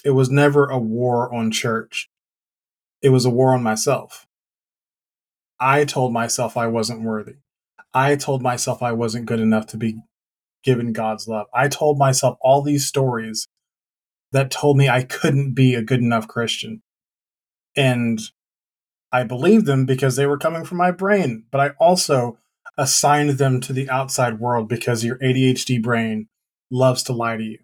It 0.04 0.12
was 0.12 0.30
never 0.30 0.66
a 0.66 0.78
war 0.78 1.34
on 1.34 1.52
church. 1.52 2.10
It 3.02 3.10
was 3.10 3.26
a 3.26 3.30
war 3.30 3.54
on 3.54 3.64
myself. 3.64 4.26
I 5.60 5.86
told 5.86 6.14
myself 6.14 6.56
I 6.56 6.68
wasn't 6.68 7.04
worthy. 7.04 7.36
I 7.94 8.16
told 8.16 8.42
myself 8.42 8.82
I 8.82 8.92
wasn't 8.94 9.26
good 9.26 9.40
enough 9.40 9.68
to 9.68 9.78
be 9.78 10.00
given 10.64 10.94
God's 10.94 11.28
love. 11.28 11.48
I 11.54 11.68
told 11.68 11.98
myself 11.98 12.38
all 12.42 12.62
these 12.62 12.86
stories 12.86 13.48
that 14.32 14.52
told 14.52 14.78
me 14.78 14.88
I 14.88 15.04
couldn't 15.04 15.54
be 15.54 15.76
a 15.76 15.82
good 15.82 16.00
enough 16.00 16.28
Christian. 16.28 16.82
And 17.76 18.20
I 19.12 19.24
believed 19.24 19.66
them 19.66 19.86
because 19.86 20.16
they 20.16 20.26
were 20.26 20.38
coming 20.38 20.66
from 20.66 20.78
my 20.78 20.92
brain, 20.92 21.46
but 21.52 21.62
I 21.62 21.70
also 21.80 22.38
assigned 22.78 23.32
them 23.32 23.60
to 23.62 23.74
the 23.74 23.90
outside 23.90 24.40
world 24.40 24.70
because 24.70 25.04
your 25.04 25.18
ADHD 25.18 25.82
brain 25.82 26.28
loves 26.70 27.04
to 27.04 27.14
lie 27.14 27.38
to 27.38 27.44
you. 27.44 27.60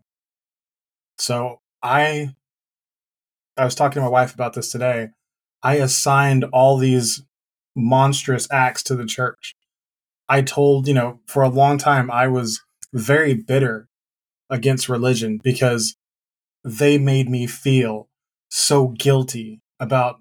So 1.18 1.62
I 1.86 2.36
I 3.56 3.64
was 3.64 3.76
talking 3.76 4.02
to 4.02 4.02
my 4.02 4.10
wife 4.10 4.34
about 4.34 4.54
this 4.54 4.72
today. 4.72 5.10
I 5.62 5.76
assigned 5.76 6.44
all 6.46 6.78
these 6.78 7.22
monstrous 7.76 8.48
acts 8.52 8.82
to 8.84 8.96
the 8.96 9.06
church. 9.06 9.54
I 10.28 10.42
told, 10.42 10.88
you 10.88 10.96
know, 10.96 11.20
for 11.28 11.44
a 11.44 11.50
long 11.50 11.78
time 11.78 12.10
I 12.10 12.28
was 12.28 12.62
very 12.92 13.36
bitter 13.36 13.88
against 14.50 14.90
religion 14.90 15.40
because 15.44 15.96
they 16.64 16.98
made 16.98 17.30
me 17.30 17.46
feel 17.46 18.10
so 18.50 18.88
guilty 18.88 19.62
about 19.80 20.18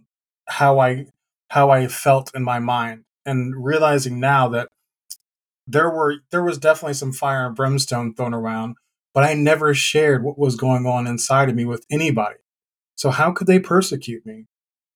how 0.47 0.79
I 0.79 1.07
how 1.49 1.71
I 1.71 1.89
felt 1.89 2.31
in 2.35 2.45
my 2.45 2.59
mind 2.59 3.05
and 3.25 3.65
realizing 3.65 4.21
now 4.21 4.49
that 4.49 4.69
there 5.67 5.89
were 5.89 6.17
there 6.31 6.45
was 6.45 6.59
definitely 6.59 6.95
some 6.95 7.13
fire 7.13 7.47
and 7.47 7.57
brimstone 7.57 8.13
thrown 8.13 8.35
around 8.35 8.77
but 9.15 9.25
I 9.25 9.35
never 9.35 9.73
shared 9.73 10.23
what 10.23 10.39
was 10.39 10.57
going 10.57 10.87
on 10.87 11.07
inside 11.07 11.49
of 11.49 11.55
me 11.55 11.65
with 11.65 11.87
anybody. 11.91 12.37
So 12.97 13.11
how 13.11 13.33
could 13.33 13.47
they 13.47 13.59
persecute 13.59 14.27
me? 14.27 14.47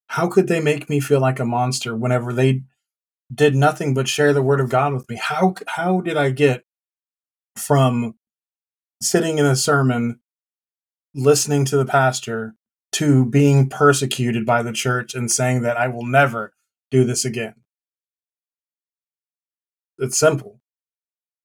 How 0.09 0.29
could 0.29 0.49
they 0.49 0.61
make 0.61 0.91
me 0.91 1.01
feel 1.01 1.21
like 1.21 1.41
a 1.41 1.45
monster 1.45 1.97
whenever 1.97 2.33
they 2.33 2.63
did 3.33 3.55
nothing 3.55 3.95
but 3.95 4.09
share 4.09 4.33
the 4.33 4.43
word 4.43 4.61
of 4.61 4.71
God 4.71 4.93
with 4.93 5.09
me? 5.09 5.17
How 5.17 5.55
how 5.67 6.01
did 6.01 6.17
I 6.17 6.31
get 6.31 6.65
from 7.57 8.15
sitting 9.01 9.39
in 9.39 9.47
a 9.47 9.57
sermon 9.57 10.21
listening 11.15 11.65
to 11.67 11.77
the 11.77 11.85
pastor 11.85 12.55
to 12.93 13.25
being 13.27 13.69
persecuted 13.69 14.47
by 14.47 14.63
the 14.63 14.73
church 14.73 15.15
and 15.15 15.31
saying 15.31 15.63
that 15.63 15.77
I 15.77 15.89
will 15.89 16.07
never 16.07 16.55
do 16.91 17.05
this 17.05 17.25
again. 17.25 17.55
It's 19.99 20.19
simple. 20.19 20.61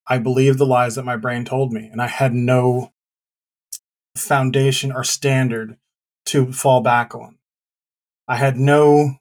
I 0.08 0.18
believed 0.18 0.58
the 0.58 0.66
lies 0.66 0.96
that 0.96 1.06
my 1.06 1.16
brain 1.16 1.46
told 1.46 1.72
me, 1.72 1.88
and 1.92 2.02
I 2.02 2.08
had 2.08 2.34
no 2.34 2.92
foundation 4.18 4.92
or 4.92 5.04
standard 5.04 5.78
to 6.26 6.52
fall 6.52 6.82
back 6.82 7.16
on. 7.16 7.38
I 8.28 8.36
had 8.36 8.58
no 8.58 9.18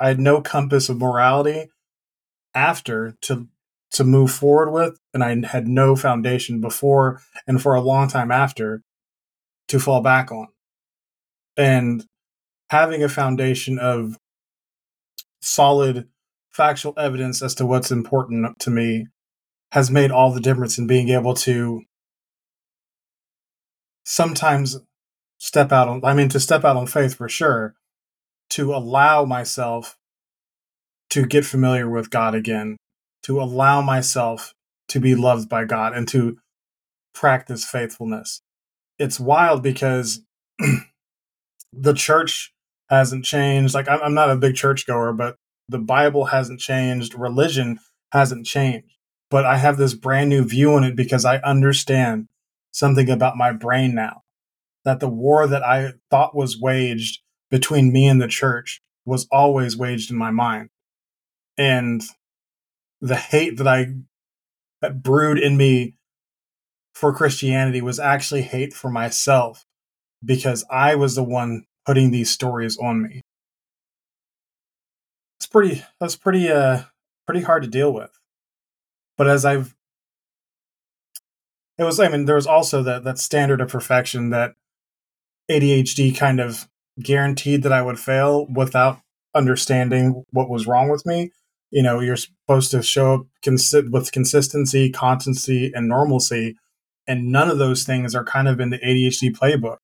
I 0.00 0.08
had 0.08 0.20
no 0.20 0.40
compass 0.40 0.88
of 0.88 0.98
morality 0.98 1.70
after 2.54 3.16
to 3.22 3.48
to 3.90 4.04
move 4.04 4.30
forward 4.30 4.70
with, 4.70 4.98
and 5.14 5.24
I 5.24 5.46
had 5.46 5.66
no 5.66 5.96
foundation 5.96 6.60
before 6.60 7.22
and 7.46 7.60
for 7.60 7.74
a 7.74 7.80
long 7.80 8.08
time 8.08 8.30
after 8.30 8.82
to 9.68 9.80
fall 9.80 10.02
back 10.02 10.30
on. 10.30 10.48
And 11.56 12.04
having 12.70 13.02
a 13.02 13.08
foundation 13.08 13.78
of 13.78 14.18
solid 15.40 16.08
factual 16.50 16.94
evidence 16.96 17.42
as 17.42 17.54
to 17.56 17.66
what's 17.66 17.90
important 17.90 18.58
to 18.60 18.70
me 18.70 19.06
has 19.72 19.90
made 19.90 20.10
all 20.10 20.32
the 20.32 20.40
difference 20.40 20.78
in 20.78 20.86
being 20.86 21.08
able 21.08 21.34
to 21.34 21.82
sometimes 24.04 24.78
step 25.38 25.70
out 25.72 25.88
on 25.88 26.04
I 26.04 26.14
mean 26.14 26.28
to 26.30 26.40
step 26.40 26.64
out 26.64 26.76
on 26.76 26.86
faith 26.86 27.14
for 27.14 27.28
sure 27.28 27.74
to 28.50 28.74
allow 28.74 29.24
myself 29.24 29.96
to 31.10 31.26
get 31.26 31.44
familiar 31.44 31.88
with 31.88 32.10
God 32.10 32.34
again 32.34 32.76
to 33.24 33.40
allow 33.40 33.82
myself 33.82 34.54
to 34.88 35.00
be 35.00 35.14
loved 35.14 35.48
by 35.48 35.64
God 35.64 35.94
and 35.94 36.08
to 36.08 36.38
practice 37.14 37.64
faithfulness 37.64 38.40
it's 38.98 39.20
wild 39.20 39.62
because 39.62 40.22
the 41.72 41.94
church 41.94 42.52
hasn't 42.90 43.24
changed. 43.24 43.74
Like 43.74 43.88
I'm, 43.88 44.00
I'm 44.02 44.14
not 44.14 44.30
a 44.30 44.36
big 44.36 44.56
churchgoer, 44.56 45.12
but 45.12 45.36
the 45.68 45.78
Bible 45.78 46.26
hasn't 46.26 46.60
changed. 46.60 47.14
Religion 47.14 47.78
hasn't 48.12 48.46
changed. 48.46 48.96
But 49.30 49.44
I 49.44 49.58
have 49.58 49.76
this 49.76 49.94
brand 49.94 50.30
new 50.30 50.44
view 50.44 50.72
on 50.74 50.84
it 50.84 50.96
because 50.96 51.24
I 51.24 51.38
understand 51.38 52.28
something 52.72 53.10
about 53.10 53.36
my 53.36 53.52
brain 53.52 53.94
now. 53.94 54.22
That 54.84 55.00
the 55.00 55.08
war 55.08 55.46
that 55.46 55.62
I 55.62 55.92
thought 56.10 56.34
was 56.34 56.58
waged 56.58 57.20
between 57.50 57.92
me 57.92 58.06
and 58.06 58.20
the 58.22 58.28
church 58.28 58.80
was 59.04 59.26
always 59.30 59.76
waged 59.76 60.10
in 60.10 60.16
my 60.16 60.30
mind. 60.30 60.70
And 61.58 62.02
the 63.00 63.16
hate 63.16 63.58
that 63.58 63.66
I 63.66 63.94
that 64.80 65.02
brewed 65.02 65.38
in 65.38 65.56
me 65.56 65.94
for 66.94 67.12
Christianity 67.14 67.80
was 67.80 67.98
actually 67.98 68.42
hate 68.42 68.72
for 68.72 68.90
myself 68.90 69.64
because 70.24 70.64
I 70.70 70.94
was 70.94 71.14
the 71.14 71.22
one 71.22 71.64
putting 71.86 72.10
these 72.10 72.30
stories 72.30 72.76
on 72.78 73.02
me. 73.02 73.22
It's 75.38 75.46
pretty 75.46 75.84
that's 76.00 76.16
pretty 76.16 76.48
uh 76.50 76.82
pretty 77.26 77.42
hard 77.42 77.62
to 77.62 77.68
deal 77.68 77.92
with. 77.92 78.10
But 79.18 79.28
as 79.28 79.44
I've 79.44 79.74
it 81.76 81.84
was 81.84 82.00
I 82.00 82.08
mean 82.08 82.24
there 82.24 82.36
was 82.36 82.46
also 82.46 82.82
that 82.84 83.04
that 83.04 83.18
standard 83.18 83.60
of 83.60 83.68
perfection 83.68 84.30
that 84.30 84.54
ADHD 85.50 86.16
kind 86.16 86.40
of 86.40 86.68
guaranteed 87.02 87.62
that 87.62 87.72
I 87.72 87.82
would 87.82 87.98
fail 87.98 88.46
without 88.46 89.00
understanding 89.34 90.24
what 90.30 90.48
was 90.48 90.66
wrong 90.66 90.88
with 90.88 91.04
me. 91.04 91.30
You 91.70 91.82
know, 91.82 92.00
you're 92.00 92.16
supposed 92.16 92.70
to 92.70 92.82
show 92.82 93.14
up 93.14 93.26
consi- 93.44 93.90
with 93.90 94.10
consistency, 94.10 94.90
constancy, 94.90 95.70
and 95.74 95.88
normalcy 95.88 96.56
and 97.08 97.32
none 97.32 97.50
of 97.50 97.58
those 97.58 97.84
things 97.84 98.14
are 98.14 98.22
kind 98.22 98.46
of 98.46 98.60
in 98.60 98.68
the 98.68 98.78
ADHD 98.78 99.34
playbook. 99.34 99.78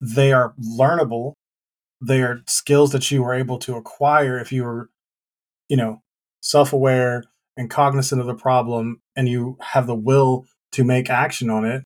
They 0.00 0.32
are 0.32 0.54
learnable. 0.78 1.34
They 2.00 2.22
are 2.22 2.42
skills 2.46 2.92
that 2.92 3.10
you 3.10 3.24
were 3.24 3.34
able 3.34 3.58
to 3.58 3.74
acquire 3.74 4.38
if 4.38 4.52
you 4.52 4.62
were, 4.62 4.88
you 5.68 5.76
know, 5.76 6.00
self 6.40 6.72
aware 6.72 7.24
and 7.58 7.68
cognizant 7.68 8.22
of 8.22 8.26
the 8.26 8.34
problem 8.34 9.02
and 9.14 9.28
you 9.28 9.58
have 9.60 9.86
the 9.86 9.94
will 9.94 10.46
to 10.72 10.84
make 10.84 11.10
action 11.10 11.50
on 11.50 11.66
it. 11.66 11.84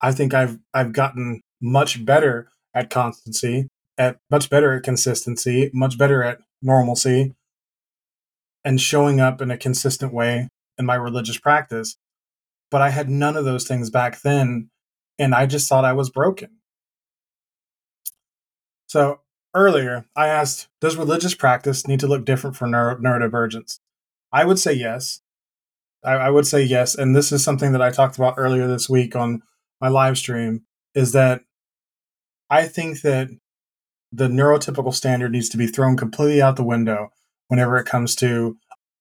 I 0.00 0.10
think 0.10 0.34
I've 0.34 0.58
I've 0.74 0.92
gotten 0.92 1.40
much 1.60 2.04
better 2.04 2.48
at 2.74 2.90
constancy, 2.90 3.68
at 3.96 4.18
much 4.30 4.50
better 4.50 4.74
at 4.74 4.82
consistency, 4.82 5.70
much 5.72 5.96
better 5.96 6.24
at 6.24 6.40
normalcy, 6.60 7.34
and 8.64 8.80
showing 8.80 9.20
up 9.20 9.40
in 9.40 9.52
a 9.52 9.58
consistent 9.58 10.12
way 10.12 10.48
in 10.78 10.86
my 10.86 10.96
religious 10.96 11.38
practice 11.38 11.96
but 12.72 12.80
I 12.80 12.88
had 12.88 13.08
none 13.08 13.36
of 13.36 13.44
those 13.44 13.68
things 13.68 13.90
back 13.90 14.22
then. 14.22 14.70
And 15.18 15.34
I 15.34 15.46
just 15.46 15.68
thought 15.68 15.84
I 15.84 15.92
was 15.92 16.10
broken. 16.10 16.48
So 18.86 19.20
earlier, 19.54 20.06
I 20.16 20.28
asked, 20.28 20.68
does 20.80 20.96
religious 20.96 21.34
practice 21.34 21.86
need 21.86 22.00
to 22.00 22.06
look 22.06 22.24
different 22.24 22.56
for 22.56 22.66
neuro- 22.66 22.96
neurodivergence? 22.96 23.78
I 24.32 24.44
would 24.44 24.58
say 24.58 24.72
yes. 24.72 25.20
I, 26.04 26.12
I 26.12 26.30
would 26.30 26.46
say 26.46 26.62
yes. 26.62 26.94
And 26.94 27.14
this 27.14 27.32
is 27.32 27.44
something 27.44 27.72
that 27.72 27.82
I 27.82 27.90
talked 27.90 28.16
about 28.16 28.34
earlier 28.36 28.66
this 28.66 28.88
week 28.88 29.14
on 29.14 29.42
my 29.80 29.88
live 29.88 30.16
stream 30.18 30.62
is 30.94 31.12
that 31.12 31.42
I 32.50 32.66
think 32.66 33.02
that 33.02 33.28
the 34.10 34.28
neurotypical 34.28 34.94
standard 34.94 35.32
needs 35.32 35.48
to 35.50 35.56
be 35.56 35.66
thrown 35.66 35.96
completely 35.96 36.42
out 36.42 36.56
the 36.56 36.64
window 36.64 37.08
whenever 37.48 37.76
it 37.76 37.86
comes 37.86 38.14
to 38.16 38.56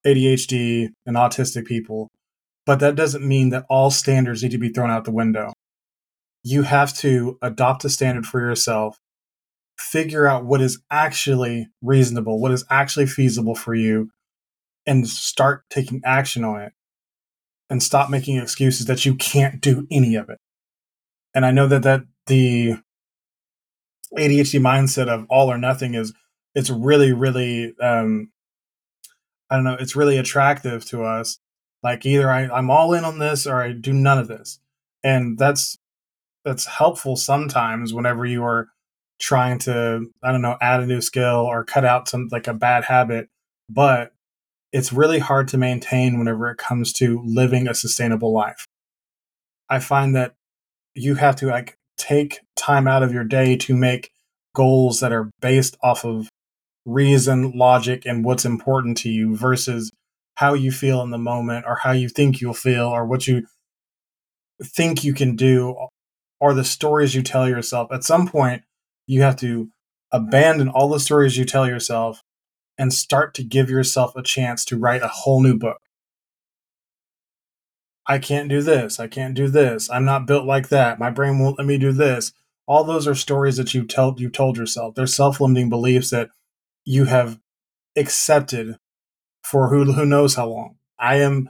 ADHD 0.05 0.89
and 1.05 1.15
autistic 1.17 1.65
people. 1.65 2.09
But 2.65 2.79
that 2.79 2.95
doesn't 2.95 3.27
mean 3.27 3.49
that 3.49 3.65
all 3.69 3.91
standards 3.91 4.43
need 4.43 4.51
to 4.51 4.57
be 4.57 4.69
thrown 4.69 4.91
out 4.91 5.03
the 5.03 5.11
window. 5.11 5.53
You 6.43 6.63
have 6.63 6.95
to 6.97 7.37
adopt 7.41 7.85
a 7.85 7.89
standard 7.89 8.25
for 8.25 8.39
yourself, 8.39 8.97
figure 9.77 10.27
out 10.27 10.45
what 10.45 10.61
is 10.61 10.81
actually 10.89 11.67
reasonable, 11.81 12.39
what 12.39 12.51
is 12.51 12.63
actually 12.69 13.05
feasible 13.05 13.55
for 13.55 13.75
you, 13.75 14.09
and 14.85 15.07
start 15.07 15.63
taking 15.69 16.01
action 16.05 16.43
on 16.43 16.61
it. 16.61 16.73
And 17.69 17.81
stop 17.81 18.09
making 18.09 18.35
excuses 18.35 18.85
that 18.87 19.05
you 19.05 19.15
can't 19.15 19.61
do 19.61 19.87
any 19.89 20.15
of 20.15 20.29
it. 20.29 20.39
And 21.33 21.45
I 21.45 21.51
know 21.51 21.67
that 21.67 21.83
that 21.83 22.01
the 22.27 22.75
ADHD 24.17 24.59
mindset 24.59 25.07
of 25.07 25.25
all 25.29 25.49
or 25.49 25.57
nothing 25.57 25.93
is 25.93 26.13
it's 26.53 26.69
really 26.69 27.13
really 27.13 27.73
um, 27.81 28.31
I 29.49 29.55
don't 29.55 29.63
know 29.63 29.77
it's 29.79 29.95
really 29.95 30.17
attractive 30.17 30.85
to 30.85 31.03
us. 31.03 31.39
Like 31.83 32.05
either 32.05 32.29
I, 32.29 32.47
I'm 32.47 32.69
all 32.69 32.93
in 32.93 33.05
on 33.05 33.19
this 33.19 33.47
or 33.47 33.61
I 33.61 33.71
do 33.71 33.93
none 33.93 34.17
of 34.17 34.27
this, 34.27 34.59
and 35.03 35.37
that's 35.37 35.77
that's 36.43 36.65
helpful 36.65 37.15
sometimes 37.15 37.93
whenever 37.93 38.25
you 38.25 38.43
are 38.43 38.67
trying 39.19 39.59
to 39.59 40.07
I 40.23 40.31
don't 40.31 40.41
know 40.41 40.57
add 40.61 40.81
a 40.81 40.85
new 40.85 41.01
skill 41.01 41.45
or 41.45 41.63
cut 41.63 41.85
out 41.85 42.09
some 42.09 42.27
like 42.31 42.47
a 42.47 42.53
bad 42.53 42.85
habit, 42.85 43.29
but 43.69 44.11
it's 44.71 44.93
really 44.93 45.19
hard 45.19 45.47
to 45.49 45.57
maintain 45.57 46.17
whenever 46.17 46.49
it 46.49 46.57
comes 46.57 46.93
to 46.93 47.21
living 47.25 47.67
a 47.67 47.73
sustainable 47.73 48.33
life. 48.33 48.65
I 49.69 49.79
find 49.79 50.15
that 50.15 50.33
you 50.95 51.15
have 51.15 51.35
to 51.37 51.47
like 51.47 51.77
take 51.97 52.39
time 52.55 52.87
out 52.87 53.03
of 53.03 53.13
your 53.13 53.23
day 53.23 53.55
to 53.57 53.75
make 53.75 54.11
goals 54.55 54.99
that 54.99 55.13
are 55.13 55.29
based 55.41 55.77
off 55.81 56.05
of 56.05 56.29
reason, 56.85 57.51
logic, 57.51 58.05
and 58.05 58.25
what's 58.25 58.45
important 58.45 58.97
to 58.97 59.09
you 59.09 59.35
versus 59.35 59.91
how 60.35 60.53
you 60.53 60.71
feel 60.71 61.01
in 61.01 61.11
the 61.11 61.17
moment 61.17 61.65
or 61.67 61.75
how 61.75 61.91
you 61.91 62.09
think 62.09 62.41
you'll 62.41 62.53
feel 62.53 62.87
or 62.87 63.05
what 63.05 63.27
you 63.27 63.45
think 64.63 65.03
you 65.03 65.13
can 65.13 65.35
do 65.35 65.75
or 66.39 66.53
the 66.53 66.63
stories 66.63 67.13
you 67.13 67.21
tell 67.21 67.47
yourself. 67.47 67.91
At 67.91 68.03
some 68.03 68.27
point, 68.27 68.63
you 69.05 69.21
have 69.21 69.35
to 69.37 69.69
abandon 70.11 70.69
all 70.69 70.89
the 70.89 70.99
stories 70.99 71.37
you 71.37 71.45
tell 71.45 71.67
yourself 71.67 72.21
and 72.77 72.93
start 72.93 73.33
to 73.35 73.43
give 73.43 73.69
yourself 73.69 74.15
a 74.15 74.23
chance 74.23 74.65
to 74.65 74.77
write 74.77 75.01
a 75.01 75.07
whole 75.07 75.41
new 75.41 75.57
book. 75.57 75.81
I 78.07 78.17
can't 78.17 78.49
do 78.49 78.61
this. 78.61 78.99
I 78.99 79.07
can't 79.07 79.35
do 79.35 79.47
this. 79.47 79.89
I'm 79.89 80.05
not 80.05 80.25
built 80.25 80.45
like 80.45 80.69
that. 80.69 80.99
My 80.99 81.09
brain 81.09 81.39
won't 81.39 81.57
let 81.57 81.67
me 81.67 81.77
do 81.77 81.91
this. 81.91 82.33
All 82.67 82.83
those 82.83 83.07
are 83.07 83.15
stories 83.15 83.57
that 83.57 83.73
you 83.73 83.85
tell 83.85 84.15
you 84.17 84.29
told 84.29 84.57
yourself. 84.57 84.95
They're 84.95 85.07
self-limiting 85.07 85.69
beliefs 85.69 86.09
that 86.09 86.29
you 86.85 87.05
have 87.05 87.39
accepted 87.95 88.77
for 89.43 89.69
who 89.69 89.93
who 89.93 90.05
knows 90.05 90.35
how 90.35 90.47
long. 90.47 90.77
I 90.97 91.17
am 91.17 91.49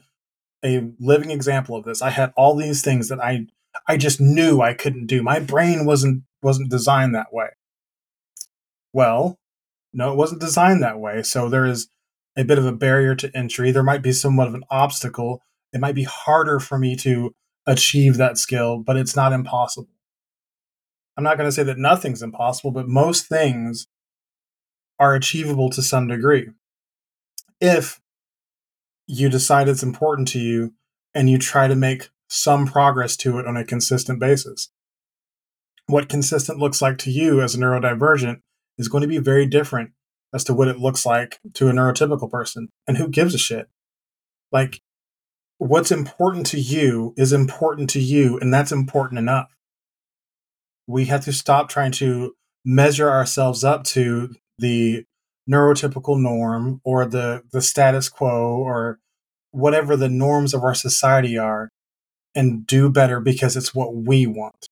a 0.63 0.91
living 0.99 1.31
example 1.31 1.75
of 1.75 1.85
this. 1.85 2.01
I 2.01 2.09
had 2.09 2.33
all 2.35 2.55
these 2.55 2.81
things 2.81 3.09
that 3.09 3.19
I 3.19 3.47
I 3.87 3.97
just 3.97 4.19
knew 4.19 4.61
I 4.61 4.73
couldn't 4.73 5.07
do. 5.07 5.23
My 5.23 5.39
brain 5.39 5.85
wasn't 5.85 6.23
wasn't 6.41 6.69
designed 6.69 7.15
that 7.15 7.33
way. 7.33 7.49
Well, 8.93 9.37
no, 9.93 10.11
it 10.11 10.17
wasn't 10.17 10.41
designed 10.41 10.81
that 10.83 10.99
way. 10.99 11.23
So 11.23 11.49
there 11.49 11.65
is 11.65 11.89
a 12.37 12.43
bit 12.43 12.57
of 12.57 12.65
a 12.65 12.71
barrier 12.71 13.15
to 13.15 13.35
entry. 13.35 13.71
There 13.71 13.83
might 13.83 14.01
be 14.01 14.13
somewhat 14.13 14.47
of 14.47 14.53
an 14.53 14.63
obstacle 14.69 15.41
it 15.73 15.79
might 15.79 15.95
be 15.95 16.03
harder 16.03 16.59
for 16.59 16.77
me 16.77 16.95
to 16.97 17.33
achieve 17.65 18.17
that 18.17 18.37
skill, 18.37 18.79
but 18.79 18.97
it's 18.97 19.15
not 19.15 19.33
impossible. 19.33 19.89
I'm 21.15 21.23
not 21.23 21.37
going 21.37 21.47
to 21.47 21.51
say 21.51 21.63
that 21.63 21.77
nothing's 21.77 22.21
impossible, 22.21 22.71
but 22.71 22.87
most 22.87 23.27
things 23.27 23.87
are 24.99 25.15
achievable 25.15 25.69
to 25.71 25.81
some 25.81 26.07
degree. 26.07 26.49
If 27.59 28.01
you 29.07 29.29
decide 29.29 29.67
it's 29.67 29.83
important 29.83 30.27
to 30.29 30.39
you 30.39 30.73
and 31.13 31.29
you 31.29 31.37
try 31.37 31.67
to 31.67 31.75
make 31.75 32.09
some 32.27 32.65
progress 32.65 33.17
to 33.17 33.39
it 33.39 33.45
on 33.45 33.57
a 33.57 33.65
consistent 33.65 34.19
basis. 34.19 34.69
What 35.87 36.07
consistent 36.07 36.59
looks 36.59 36.81
like 36.81 36.97
to 36.99 37.11
you 37.11 37.41
as 37.41 37.55
a 37.55 37.57
neurodivergent 37.57 38.41
is 38.81 38.89
going 38.89 39.03
to 39.03 39.07
be 39.07 39.19
very 39.19 39.45
different 39.45 39.91
as 40.33 40.43
to 40.45 40.53
what 40.53 40.67
it 40.67 40.79
looks 40.79 41.05
like 41.05 41.39
to 41.53 41.69
a 41.69 41.71
neurotypical 41.71 42.29
person. 42.29 42.69
And 42.87 42.97
who 42.97 43.07
gives 43.07 43.35
a 43.35 43.37
shit? 43.37 43.69
Like, 44.51 44.81
what's 45.57 45.91
important 45.91 46.47
to 46.47 46.59
you 46.59 47.13
is 47.15 47.31
important 47.31 47.89
to 47.91 47.99
you, 47.99 48.39
and 48.39 48.53
that's 48.53 48.71
important 48.71 49.19
enough. 49.19 49.55
We 50.87 51.05
have 51.05 51.23
to 51.25 51.33
stop 51.33 51.69
trying 51.69 51.91
to 51.93 52.33
measure 52.65 53.09
ourselves 53.09 53.63
up 53.63 53.83
to 53.83 54.33
the 54.57 55.05
neurotypical 55.49 56.19
norm 56.19 56.81
or 56.83 57.05
the, 57.05 57.43
the 57.51 57.61
status 57.61 58.09
quo 58.09 58.57
or 58.57 58.99
whatever 59.51 59.95
the 59.95 60.09
norms 60.09 60.53
of 60.53 60.63
our 60.63 60.75
society 60.75 61.37
are 61.37 61.69
and 62.33 62.65
do 62.65 62.89
better 62.89 63.19
because 63.19 63.55
it's 63.55 63.75
what 63.75 63.93
we 63.93 64.25
want. 64.25 64.67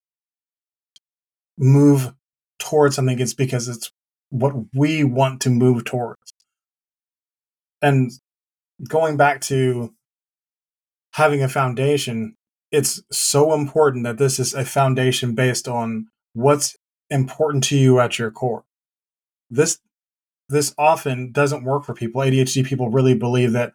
Move 1.58 2.14
towards 2.60 2.96
something 2.96 3.20
it's 3.20 3.34
because 3.34 3.68
it's 3.68 3.92
what 4.30 4.54
we 4.74 5.04
want 5.04 5.42
to 5.42 5.50
move 5.50 5.86
towards. 5.86 6.34
And 7.82 8.12
going 8.88 9.18
back 9.18 9.42
to 9.42 9.94
having 11.14 11.42
a 11.42 11.50
foundation, 11.50 12.36
it's 12.72 13.02
so 13.12 13.54
important 13.54 14.04
that 14.04 14.18
this 14.18 14.40
is 14.40 14.54
a 14.54 14.66
foundation 14.66 15.34
based 15.34 15.68
on 15.68 16.08
what's 16.34 16.76
important 17.10 17.64
to 17.66 17.78
you 17.78 18.00
at 18.00 18.20
your 18.20 18.32
core. 18.32 18.64
This 19.50 19.80
this 20.50 20.74
often 20.78 21.32
doesn't 21.32 21.64
work 21.64 21.86
for 21.86 21.94
people. 21.94 22.22
ADHD 22.22 22.66
people 22.66 22.90
really 22.90 23.14
believe 23.14 23.52
that 23.54 23.74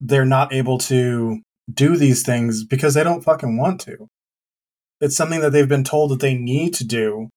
they're 0.00 0.24
not 0.24 0.52
able 0.52 0.78
to 0.78 1.40
do 1.72 1.96
these 1.96 2.22
things 2.22 2.64
because 2.64 2.94
they 2.94 3.02
don't 3.02 3.24
fucking 3.24 3.56
want 3.56 3.80
to. 3.82 4.06
It's 5.00 5.16
something 5.16 5.40
that 5.40 5.50
they've 5.50 5.68
been 5.68 5.84
told 5.84 6.12
that 6.12 6.20
they 6.20 6.34
need 6.34 6.74
to 6.74 6.84
do 6.84 7.30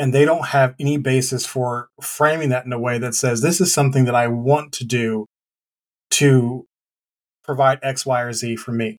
and 0.00 0.14
they 0.14 0.24
don't 0.24 0.46
have 0.46 0.74
any 0.80 0.96
basis 0.96 1.44
for 1.44 1.90
framing 2.00 2.48
that 2.48 2.64
in 2.64 2.72
a 2.72 2.78
way 2.78 2.96
that 2.96 3.14
says 3.14 3.42
this 3.42 3.60
is 3.60 3.70
something 3.70 4.06
that 4.06 4.14
I 4.14 4.28
want 4.28 4.72
to 4.72 4.84
do 4.84 5.26
to 6.12 6.66
provide 7.44 7.80
X, 7.82 8.06
Y, 8.06 8.22
or 8.22 8.32
Z 8.32 8.56
for 8.56 8.72
me. 8.72 8.96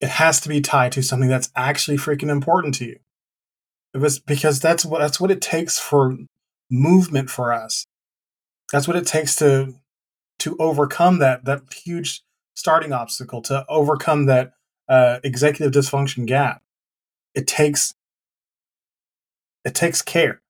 It 0.00 0.10
has 0.10 0.40
to 0.42 0.48
be 0.48 0.60
tied 0.60 0.92
to 0.92 1.02
something 1.02 1.28
that's 1.28 1.50
actually 1.56 1.96
freaking 1.96 2.30
important 2.30 2.74
to 2.76 2.84
you. 2.86 2.98
It 3.92 3.98
was 3.98 4.20
because 4.20 4.60
that's 4.60 4.84
what 4.84 5.00
that's 5.00 5.20
what 5.20 5.32
it 5.32 5.42
takes 5.42 5.80
for 5.80 6.16
movement 6.70 7.28
for 7.28 7.52
us. 7.52 7.84
That's 8.70 8.86
what 8.86 8.96
it 8.96 9.06
takes 9.06 9.34
to 9.36 9.74
to 10.38 10.56
overcome 10.60 11.18
that 11.18 11.44
that 11.46 11.62
huge 11.72 12.22
starting 12.54 12.92
obstacle, 12.92 13.42
to 13.42 13.64
overcome 13.68 14.26
that 14.26 14.52
uh, 14.88 15.18
executive 15.24 15.72
dysfunction 15.72 16.24
gap. 16.24 16.62
It 17.34 17.48
takes 17.48 17.94
it 19.64 19.74
takes 19.74 20.02
care. 20.02 20.40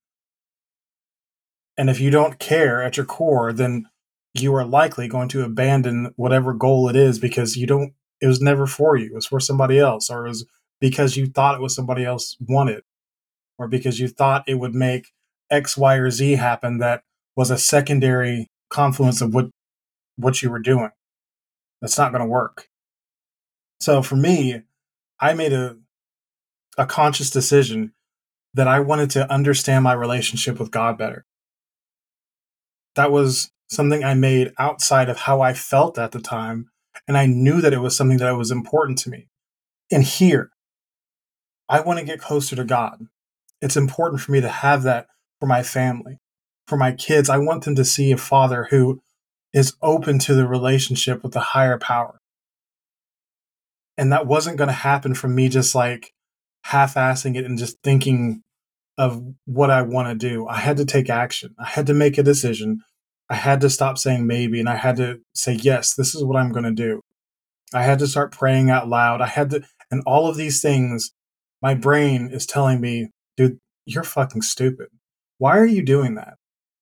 And 1.77 1.89
if 1.89 2.01
you 2.01 2.11
don't 2.11 2.39
care 2.39 2.83
at 2.83 2.97
your 2.97 3.07
core, 3.07 3.53
then 3.53 3.87
you 4.35 4.55
are 4.55 4.65
likely 4.65 5.09
going 5.09 5.29
to 5.29 5.45
abandon 5.45 6.13
whatever 6.17 6.53
goal 6.53 6.89
it 6.89 6.97
is 6.97 7.19
because 7.19 7.57
you 7.57 7.67
don't 7.67 7.95
it 8.21 8.27
was 8.27 8.41
never 8.41 8.67
for 8.67 8.97
you. 8.97 9.07
It 9.07 9.15
was 9.15 9.27
for 9.27 9.41
somebody 9.41 9.79
else 9.79 10.11
or 10.11 10.27
it 10.27 10.31
was 10.31 10.45
because 10.81 11.17
you 11.17 11.27
thought 11.27 11.55
it 11.55 11.61
was 11.61 11.75
somebody 11.75 12.05
else 12.05 12.37
wanted 12.41 12.83
or 13.59 13.69
because 13.69 14.01
you 14.01 14.09
thought 14.09 14.45
it 14.49 14.57
would 14.57 14.75
make 14.75 15.09
x 15.51 15.77
y 15.77 15.95
or 15.95 16.11
z 16.11 16.33
happen 16.33 16.79
that 16.79 17.03
was 17.37 17.51
a 17.51 17.59
secondary 17.59 18.49
confluence 18.71 19.21
of 19.21 19.35
what 19.35 19.51
what 20.17 20.43
you 20.43 20.51
were 20.51 20.59
doing. 20.59 20.91
That's 21.81 21.97
not 21.97 22.11
going 22.13 22.23
to 22.23 22.29
work. 22.29 22.69
So 23.81 24.03
for 24.03 24.17
me 24.17 24.63
i 25.21 25.35
made 25.35 25.53
a 25.53 25.77
a 26.77 26.87
conscious 26.87 27.31
decision 27.31 27.93
that 28.55 28.69
i 28.69 28.81
wanted 28.81 29.11
to 29.11 29.31
understand 29.33 29.85
my 29.85 29.93
relationship 29.93 30.59
with 30.59 30.71
god 30.71 30.97
better 30.99 31.25
that 32.99 33.13
was 33.13 33.53
something 33.71 34.03
I 34.03 34.15
made 34.15 34.53
outside 34.59 35.09
of 35.09 35.19
how 35.19 35.41
I 35.41 35.53
felt 35.53 35.99
at 35.99 36.13
the 36.13 36.21
time. 36.21 36.71
And 37.07 37.17
I 37.17 37.27
knew 37.27 37.61
that 37.61 37.73
it 37.73 37.79
was 37.79 37.97
something 37.97 38.19
that 38.19 38.37
was 38.37 38.51
important 38.51 38.99
to 38.99 39.11
me. 39.11 39.29
And 39.91 40.03
here, 40.03 40.51
I 41.69 41.81
want 41.81 42.01
to 42.01 42.05
get 42.05 42.21
closer 42.21 42.57
to 42.57 42.65
God. 42.65 43.07
It's 43.61 43.77
important 43.77 44.21
for 44.21 44.33
me 44.33 44.41
to 44.41 44.49
have 44.49 44.83
that 44.83 45.07
for 45.39 45.47
my 45.47 45.63
family, 45.63 46.19
for 46.67 46.77
my 46.77 46.93
kids. 46.93 47.31
I 47.31 47.39
want 47.39 47.65
them 47.65 47.77
to 47.77 47.85
see 47.85 48.11
a 48.11 48.17
father 48.17 48.67
who 48.71 49.01
is 49.53 49.77
open 49.81 50.19
to 50.21 50.35
the 50.35 50.47
relationship 50.47 51.23
with 51.23 51.33
the 51.33 51.41
higher 51.41 51.79
power. 51.79 52.21
And 53.97 54.13
that 54.13 54.27
wasn't 54.27 54.59
going 54.59 54.69
to 54.69 54.75
happen 54.75 55.15
from 55.15 55.35
me 55.35 55.49
just 55.49 55.75
like 55.75 56.13
half 56.65 56.95
assing 56.95 57.37
it 57.37 57.45
and 57.45 57.59
just 57.59 57.79
thinking 57.83 58.43
of 58.99 59.23
what 59.45 59.71
I 59.71 59.83
want 59.83 60.09
to 60.09 60.29
do. 60.29 60.47
I 60.49 60.59
had 60.59 60.77
to 60.79 60.85
take 60.85 61.09
action. 61.09 61.55
I 61.59 61.67
had 61.67 61.87
to 61.87 61.95
make 61.95 62.19
a 62.19 62.23
decision. 62.23 62.81
I 63.31 63.37
had 63.37 63.61
to 63.61 63.71
stop 63.71 63.97
saying 63.97 64.27
maybe 64.27 64.59
and 64.59 64.69
I 64.69 64.77
had 64.77 64.97
to 64.97 65.21
say, 65.35 65.55
yes, 65.55 65.95
this 65.95 66.15
is 66.15 66.25
what 66.25 66.37
I'm 66.37 66.53
going 66.53 66.65
to 66.65 66.73
do. 66.73 67.01
I 67.73 67.83
had 67.83 67.99
to 68.01 68.07
start 68.07 68.33
praying 68.33 68.71
out 68.71 68.89
loud. 68.89 69.21
I 69.21 69.27
had 69.27 69.51
to, 69.51 69.63
and 69.91 70.03
all 70.07 70.29
of 70.29 70.37
these 70.37 70.61
things, 70.61 71.13
my 71.63 71.75
brain 71.75 72.31
is 72.33 72.47
telling 72.47 72.81
me, 72.81 73.11
dude, 73.37 73.59
you're 73.87 74.05
fucking 74.05 74.43
stupid. 74.43 74.89
Why 75.39 75.59
are 75.59 75.67
you 75.67 75.83
doing 75.83 76.15
that? 76.15 76.35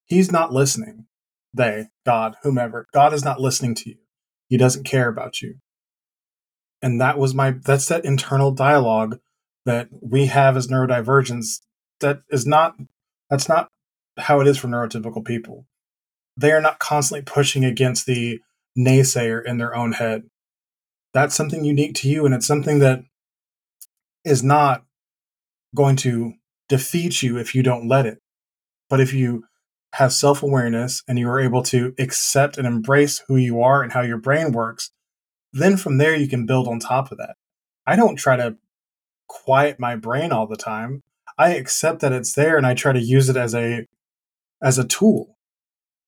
He's 0.07 0.33
not 0.33 0.53
listening. 0.53 1.07
They, 1.53 1.87
God, 2.05 2.37
whomever, 2.43 2.87
God 2.93 3.13
is 3.13 3.25
not 3.25 3.41
listening 3.41 3.75
to 3.77 3.91
you. 3.91 3.97
He 4.49 4.57
doesn't 4.57 4.85
care 4.85 5.09
about 5.09 5.43
you. 5.43 5.57
And 6.81 7.01
that 7.01 7.19
was 7.19 7.35
my, 7.35 7.51
that's 7.51 7.87
that 7.87 8.05
internal 8.05 8.53
dialogue 8.53 9.19
that 9.67 9.89
we 10.01 10.27
have 10.27 10.57
as 10.57 10.69
neurodivergence 10.69 11.61
That 12.01 12.23
is 12.31 12.47
not, 12.47 12.77
that's 13.29 13.49
not 13.49 13.69
how 14.17 14.41
it 14.41 14.47
is 14.47 14.57
for 14.57 14.69
neurotypical 14.69 15.25
people. 15.25 15.67
They 16.37 16.53
are 16.53 16.61
not 16.61 16.79
constantly 16.79 17.23
pushing 17.23 17.65
against 17.65 18.07
the 18.07 18.41
naysayer 18.79 19.45
in 19.45 19.59
their 19.59 19.75
own 19.75 19.93
head. 19.93 20.23
That's 21.13 21.35
something 21.35 21.65
unique 21.65 21.95
to 21.97 22.09
you, 22.09 22.27
and 22.27 22.35
it's 22.35 22.47
something 22.47 22.79
that 22.81 23.01
is 24.25 24.43
not 24.43 24.85
going 25.75 25.97
to 25.97 26.35
defeat 26.69 27.23
you 27.23 27.39
if 27.39 27.55
you 27.55 27.63
don't 27.63 27.89
let 27.89 28.07
it. 28.07 28.19
But 28.91 29.01
if 29.01 29.13
you 29.15 29.45
have 29.95 30.13
self 30.13 30.43
awareness 30.43 31.03
and 31.09 31.19
you 31.19 31.29
are 31.29 31.41
able 31.41 31.63
to 31.65 31.95
accept 31.99 32.59
and 32.59 32.67
embrace 32.67 33.23
who 33.29 33.37
you 33.37 33.63
are 33.63 33.83
and 33.83 33.93
how 33.93 34.03
your 34.03 34.19
brain 34.19 34.53
works, 34.53 34.91
then 35.53 35.77
from 35.77 35.97
there 35.97 36.15
you 36.15 36.29
can 36.29 36.45
build 36.45 36.69
on 36.69 36.79
top 36.79 37.11
of 37.11 37.19
that. 37.19 37.37
I 37.87 37.97
don't 37.97 38.17
try 38.17 38.37
to 38.37 38.57
quiet 39.29 39.79
my 39.79 39.97
brain 39.97 40.33
all 40.33 40.47
the 40.47 40.57
time. 40.57 41.03
I 41.39 41.55
accept 41.55 42.01
that 42.01 42.13
it's 42.13 42.33
there 42.33 42.57
and 42.57 42.67
I 42.67 42.75
try 42.75 42.93
to 42.93 43.01
use 43.01 43.29
it 43.29 43.37
as 43.37 43.55
a 43.55 43.87
as 44.63 44.79
a 44.79 44.87
tool. 44.87 45.37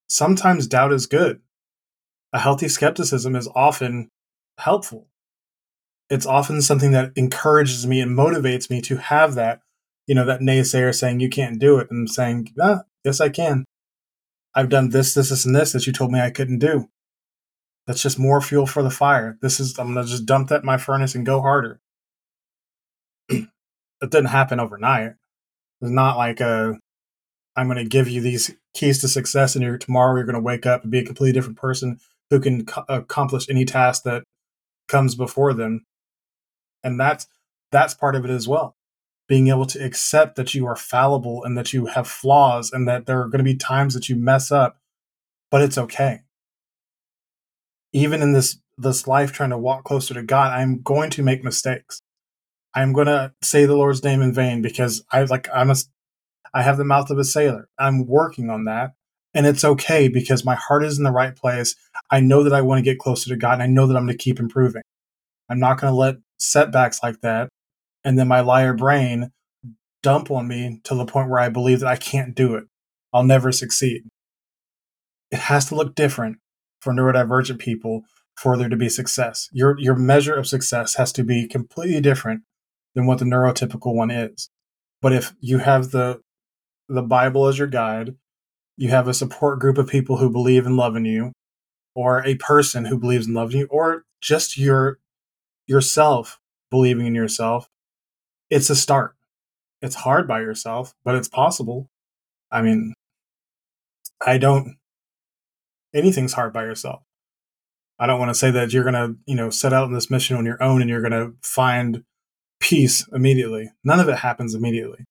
Sometimes 0.09 0.67
doubt 0.67 0.93
is 0.93 1.07
good. 1.07 1.41
A 2.33 2.39
healthy 2.39 2.69
skepticism 2.69 3.37
is 3.37 3.49
often 3.55 4.09
helpful. 4.59 5.09
It's 6.11 6.27
often 6.27 6.63
something 6.63 6.93
that 6.93 7.13
encourages 7.17 7.87
me 7.87 8.01
and 8.01 8.17
motivates 8.17 8.71
me 8.71 8.81
to 8.83 8.97
have 8.97 9.35
that, 9.35 9.61
you 10.07 10.15
know, 10.15 10.25
that 10.25 10.41
naysayer 10.41 10.95
saying 10.95 11.21
you 11.21 11.29
can't 11.29 11.61
do 11.61 11.79
it 11.79 11.89
and 11.91 12.09
saying, 12.09 12.55
ah, 12.61 12.81
yes, 13.05 13.21
I 13.21 13.29
can. 13.29 13.65
I've 14.55 14.71
done 14.71 14.89
this, 14.89 15.13
this, 15.13 15.29
this, 15.29 15.45
and 15.45 15.55
this 15.55 15.73
that 15.73 15.87
you 15.87 15.93
told 15.93 16.11
me 16.11 16.21
I 16.21 16.31
couldn't 16.31 16.59
do. 16.59 16.89
That's 17.87 18.03
just 18.03 18.19
more 18.19 18.41
fuel 18.41 18.67
for 18.67 18.83
the 18.83 18.91
fire. 18.91 19.39
This 19.43 19.61
is, 19.61 19.79
I'm 19.79 19.95
to 19.95 20.05
just 20.05 20.27
dump 20.27 20.49
that 20.49 20.61
in 20.61 20.67
my 20.67 20.79
furnace 20.79 21.15
and 21.15 21.27
go 21.27 21.41
harder. 21.41 21.81
It 24.01 24.11
didn't 24.11 24.27
happen 24.27 24.61
overnight. 24.61 25.13
It's 25.81 25.91
not 25.91 26.17
like 26.17 26.41
a, 26.41 26.79
I'm 27.57 27.67
going 27.67 27.79
to 27.79 27.89
give 27.89 28.09
you 28.09 28.21
these 28.21 28.55
keys 28.75 29.01
to 29.01 29.09
success, 29.09 29.55
and 29.55 29.65
you're 29.65 29.79
tomorrow 29.79 30.17
you're 30.17 30.25
going 30.25 30.35
to 30.35 30.41
wake 30.41 30.67
up 30.67 30.83
and 30.83 30.93
be 30.93 31.01
a 31.01 31.05
completely 31.05 31.33
different 31.33 31.59
person 31.59 31.99
who 32.31 32.41
can 32.41 32.67
co- 32.67 32.85
accomplish 32.89 33.49
any 33.49 33.65
task 33.65 34.05
that 34.05 34.25
comes 34.89 35.15
before 35.15 35.55
them. 35.55 35.85
And 36.85 36.99
that's 36.99 37.27
that's 37.71 37.95
part 37.95 38.15
of 38.17 38.25
it 38.25 38.31
as 38.31 38.49
well. 38.49 38.77
Being 39.29 39.49
able 39.49 39.67
to 39.67 39.85
accept 39.85 40.37
that 40.37 40.55
you 40.55 40.67
are 40.67 40.77
fallible 40.77 41.45
and 41.45 41.57
that 41.59 41.73
you 41.73 41.87
have 41.87 42.09
flaws 42.09 42.73
and 42.73 42.89
that 42.89 43.07
there 43.07 43.21
are 43.21 43.29
going 43.29 43.39
to 43.39 43.45
be 43.45 43.57
times 43.57 43.95
that 43.95 44.09
you 44.09 44.17
mess 44.17 44.51
up, 44.51 44.79
but 45.51 45.61
it's 45.63 45.77
okay. 45.77 46.21
Even 47.93 48.23
in 48.23 48.33
this 48.33 48.59
this 48.77 49.07
life 49.07 49.33
trying 49.33 49.51
to 49.51 49.59
walk 49.59 49.85
closer 49.85 50.15
to 50.15 50.23
God, 50.23 50.53
I'm 50.53 50.81
going 50.83 51.11
to 51.11 51.23
make 51.23 51.43
mistakes. 51.43 52.01
I'm 52.79 52.95
to 52.95 53.33
say 53.43 53.65
the 53.67 53.75
Lord's 53.75 54.05
name 54.05 54.23
in 54.23 54.33
vain 54.33 54.63
because 54.63 55.05
I 55.13 55.23
like 55.25 55.49
I'm 55.53 55.71
a 55.71 55.75
I 56.55 56.63
have 56.63 56.77
the 56.77 56.85
mouth 56.85 57.11
of 57.11 57.19
a 57.19 57.25
sailor. 57.25 57.69
I'm 57.79 58.07
working 58.07 58.51
on 58.51 58.65
that. 58.65 58.93
And 59.35 59.47
it's 59.47 59.65
okay 59.65 60.09
because 60.09 60.45
my 60.45 60.55
heart 60.55 60.85
is 60.85 60.97
in 60.97 61.05
the 61.05 61.11
right 61.11 61.35
place. 61.35 61.75
I 62.11 62.21
know 62.21 62.43
that 62.45 62.53
I 62.53 62.63
want 62.63 62.79
to 62.79 62.91
get 62.91 62.99
closer 62.99 63.29
to 63.31 63.37
God 63.37 63.55
and 63.55 63.63
I 63.63 63.67
know 63.67 63.87
that 63.87 63.97
I'm 63.97 64.07
going 64.07 64.17
to 64.17 64.23
keep 64.23 64.39
improving. 64.41 64.83
I'm 65.51 65.59
not 65.59 65.81
going 65.81 65.93
to 65.93 65.97
let 65.97 66.17
setbacks 66.39 67.01
like 67.03 67.21
that 67.21 67.49
and 68.05 68.17
then 68.17 68.29
my 68.29 68.41
liar 68.41 68.75
brain 68.75 69.33
dump 70.03 70.31
on 70.31 70.47
me 70.47 70.81
to 70.85 70.95
the 70.95 71.05
point 71.05 71.29
where 71.29 71.41
I 71.41 71.49
believe 71.49 71.81
that 71.81 71.89
I 71.89 71.97
can't 71.97 72.35
do 72.35 72.55
it. 72.55 72.65
I'll 73.13 73.25
never 73.25 73.51
succeed. 73.51 74.03
It 75.33 75.41
has 75.41 75.67
to 75.67 75.75
look 75.75 75.97
different 75.97 76.39
for 76.81 76.93
neurodivergent 76.93 77.59
people 77.59 78.03
for 78.37 78.57
there 78.57 78.69
to 78.69 78.77
be 78.77 78.89
success. 78.89 79.49
Your 79.51 79.77
your 79.79 79.97
measure 79.97 80.37
of 80.37 80.47
success 80.47 80.95
has 80.95 81.13
to 81.13 81.25
be 81.25 81.49
completely 81.49 82.01
different 82.01 82.43
than 82.99 83.07
what 83.07 83.21
the 83.21 83.25
neurotypical 83.25 83.95
one 83.95 84.11
is. 84.11 84.51
But 85.01 85.13
if 85.13 85.33
you 85.39 85.59
have 85.59 85.93
the 85.93 86.21
the 86.89 87.03
Bible 87.03 87.47
as 87.47 87.57
your 87.57 87.69
guide, 87.69 88.17
you 88.77 88.89
have 88.89 89.07
a 89.07 89.15
support 89.15 89.61
group 89.61 89.79
of 89.79 89.87
people 89.87 90.17
who 90.17 90.29
believe 90.29 90.67
in 90.67 90.77
loving 90.77 91.05
you, 91.05 91.31
or 91.95 92.27
a 92.27 92.35
person 92.35 92.87
who 92.87 92.99
believes 92.99 93.29
in 93.29 93.35
loving 93.35 93.61
you, 93.61 93.69
or 93.71 94.03
just 94.21 94.59
your 94.59 94.99
yourself 95.69 96.41
believing 96.73 97.07
in 97.07 97.15
yourself, 97.15 97.69
it's 98.51 98.69
a 98.69 98.75
start. 98.75 99.15
It's 99.81 99.95
hard 99.95 100.27
by 100.27 100.41
yourself, 100.41 100.93
but 101.05 101.15
it's 101.15 101.29
possible. 101.29 101.89
I 102.51 102.63
mean, 102.63 102.95
I 104.27 104.39
don't 104.39 104.75
anything's 105.95 106.33
hard 106.33 106.53
by 106.53 106.65
yourself. 106.65 107.03
I 108.01 108.09
don't 108.09 108.19
want 108.19 108.31
to 108.31 108.35
say 108.35 108.51
that 108.51 108.73
you're 108.73 108.83
going 108.83 108.95
to, 108.95 109.17
you 109.27 109.37
know, 109.37 109.51
set 109.51 109.73
out 109.73 109.85
on 109.85 109.93
this 109.93 110.11
mission 110.11 110.37
on 110.37 110.45
your 110.45 110.61
own 110.61 110.81
and 110.81 110.91
you're 110.91 111.09
going 111.09 111.13
to 111.13 111.35
find 111.43 112.03
peace 112.61 113.07
immediately. 113.13 113.71
None 113.85 114.01
of 114.01 114.09
it 114.09 114.19
happens 114.19 114.55
immediately. 114.55 115.05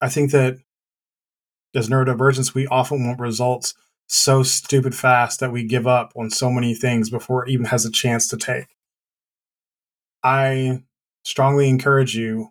I 0.00 0.08
think 0.08 0.30
that 0.32 0.58
as 1.74 1.88
neurodivergents, 1.88 2.54
we 2.54 2.66
often 2.66 3.06
want 3.06 3.20
results 3.20 3.74
so 4.06 4.42
stupid 4.42 4.94
fast 4.94 5.40
that 5.40 5.52
we 5.52 5.64
give 5.64 5.86
up 5.86 6.12
on 6.16 6.30
so 6.30 6.50
many 6.50 6.74
things 6.74 7.08
before 7.08 7.44
it 7.44 7.50
even 7.50 7.66
has 7.66 7.86
a 7.86 7.90
chance 7.90 8.28
to 8.28 8.36
take. 8.36 8.66
I 10.22 10.82
strongly 11.24 11.68
encourage 11.68 12.14
you 12.14 12.50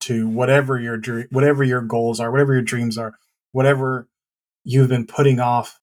to 0.00 0.28
whatever 0.28 0.78
your 0.78 0.96
dream, 0.96 1.26
whatever 1.30 1.64
your 1.64 1.82
goals 1.82 2.20
are, 2.20 2.30
whatever 2.30 2.52
your 2.52 2.62
dreams 2.62 2.96
are, 2.96 3.14
whatever 3.52 4.08
you've 4.64 4.88
been 4.88 5.06
putting 5.06 5.40
off 5.40 5.80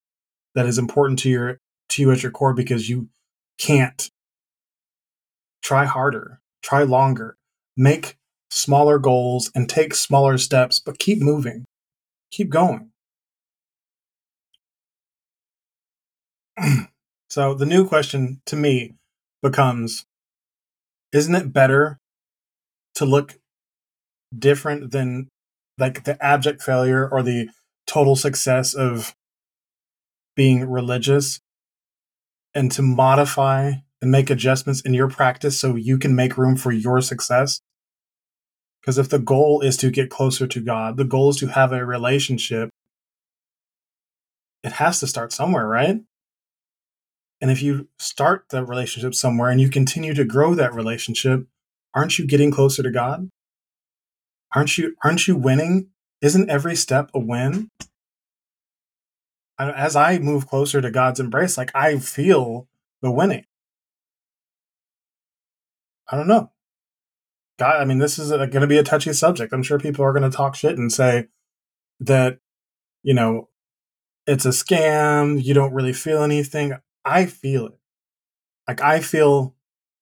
that 0.56 0.66
is 0.66 0.78
important 0.78 1.20
to 1.20 1.30
your 1.30 1.60
to 1.90 2.02
you 2.02 2.12
at 2.12 2.24
your 2.24 2.32
core 2.32 2.54
because 2.54 2.90
you 2.90 3.10
can't 3.58 4.10
try 5.62 5.86
harder, 5.86 6.42
try 6.68 6.84
longer, 6.84 7.38
make 7.78 8.18
smaller 8.50 9.00
goals 9.00 9.50
and 9.56 9.70
take 9.70 9.96
smaller 9.96 10.38
steps, 10.38 10.82
but 10.86 11.00
keep 11.00 11.22
moving, 11.22 11.64
keep 12.30 12.50
going. 12.50 12.92
so 17.30 17.54
the 17.54 17.66
new 17.66 17.88
question 17.88 18.42
to 18.46 18.58
me 18.58 18.96
becomes 19.42 20.06
isn't 21.14 21.36
it 21.36 21.54
better 21.54 22.00
to 22.96 23.06
look 23.06 23.36
different 24.38 24.92
than 24.92 25.30
like 25.78 26.04
the 26.04 26.22
abject 26.24 26.62
failure 26.62 27.08
or 27.08 27.24
the 27.24 27.48
total 27.86 28.16
success 28.18 28.74
of 28.74 29.16
being 30.36 30.70
religious 30.70 31.40
and 32.54 32.72
to 32.74 32.82
modify 32.82 33.72
and 34.02 34.12
make 34.12 34.30
adjustments 34.30 34.82
in 34.82 34.94
your 34.94 35.10
practice 35.10 35.60
so 35.60 35.76
you 35.76 35.98
can 35.98 36.16
make 36.16 36.38
room 36.38 36.56
for 36.56 36.72
your 36.72 37.02
success 37.02 37.62
because 38.88 38.98
if 38.98 39.10
the 39.10 39.20
goal 39.20 39.60
is 39.60 39.76
to 39.78 39.92
get 39.92 40.10
closer 40.10 40.48
to 40.48 40.62
God, 40.62 40.96
the 40.96 41.04
goal 41.04 41.30
is 41.30 41.36
to 41.38 41.48
have 41.48 41.74
a 41.74 41.86
relationship, 41.86 42.70
it 44.64 44.72
has 44.72 45.02
to 45.02 45.08
start 45.08 45.34
somewhere, 45.34 45.68
right? 45.68 46.00
And 47.42 47.52
if 47.52 47.62
you 47.62 47.90
start 48.00 48.46
the 48.50 48.64
relationship 48.64 49.14
somewhere 49.14 49.50
and 49.50 49.60
you 49.60 49.70
continue 49.70 50.14
to 50.14 50.24
grow 50.24 50.56
that 50.56 50.74
relationship, 50.74 51.48
aren't 51.94 52.18
you 52.18 52.26
getting 52.26 52.50
closer 52.50 52.82
to 52.82 52.90
God? 52.90 53.30
Aren't 54.56 54.78
you 54.78 54.96
aren't 55.04 55.28
you 55.28 55.36
winning? 55.36 55.90
Isn't 56.22 56.50
every 56.50 56.78
step 56.78 57.12
a 57.14 57.20
win? 57.20 57.70
As 59.60 59.98
I 59.98 60.18
move 60.18 60.48
closer 60.48 60.80
to 60.80 60.92
God's 60.92 61.20
embrace, 61.20 61.58
like 61.58 61.72
I 61.76 62.00
feel 62.00 62.70
the 63.02 63.12
winning. 63.12 63.44
I 66.10 66.18
don't 66.18 66.28
know. 66.28 66.52
God, 67.60 67.82
I 67.82 67.86
mean, 67.86 67.98
this 67.98 68.20
is 68.20 68.30
going 68.30 68.52
to 68.52 68.68
be 68.68 68.78
a 68.78 68.84
touchy 68.84 69.14
subject. 69.14 69.52
I'm 69.52 69.64
sure 69.64 69.80
people 69.80 70.06
are 70.06 70.14
going 70.14 70.30
to 70.30 70.36
talk 70.36 70.56
shit 70.56 70.78
and 70.78 70.92
say 70.92 71.28
that, 72.00 72.40
you 73.04 73.14
know, 73.14 73.50
it's 74.28 74.46
a 74.46 74.50
scam. 74.50 75.44
You 75.44 75.54
don't 75.54 75.74
really 75.74 75.94
feel 75.94 76.22
anything. 76.22 76.74
I 77.04 77.26
feel 77.26 77.66
it. 77.68 77.80
Like, 78.68 78.82
I 78.82 79.00
feel 79.00 79.56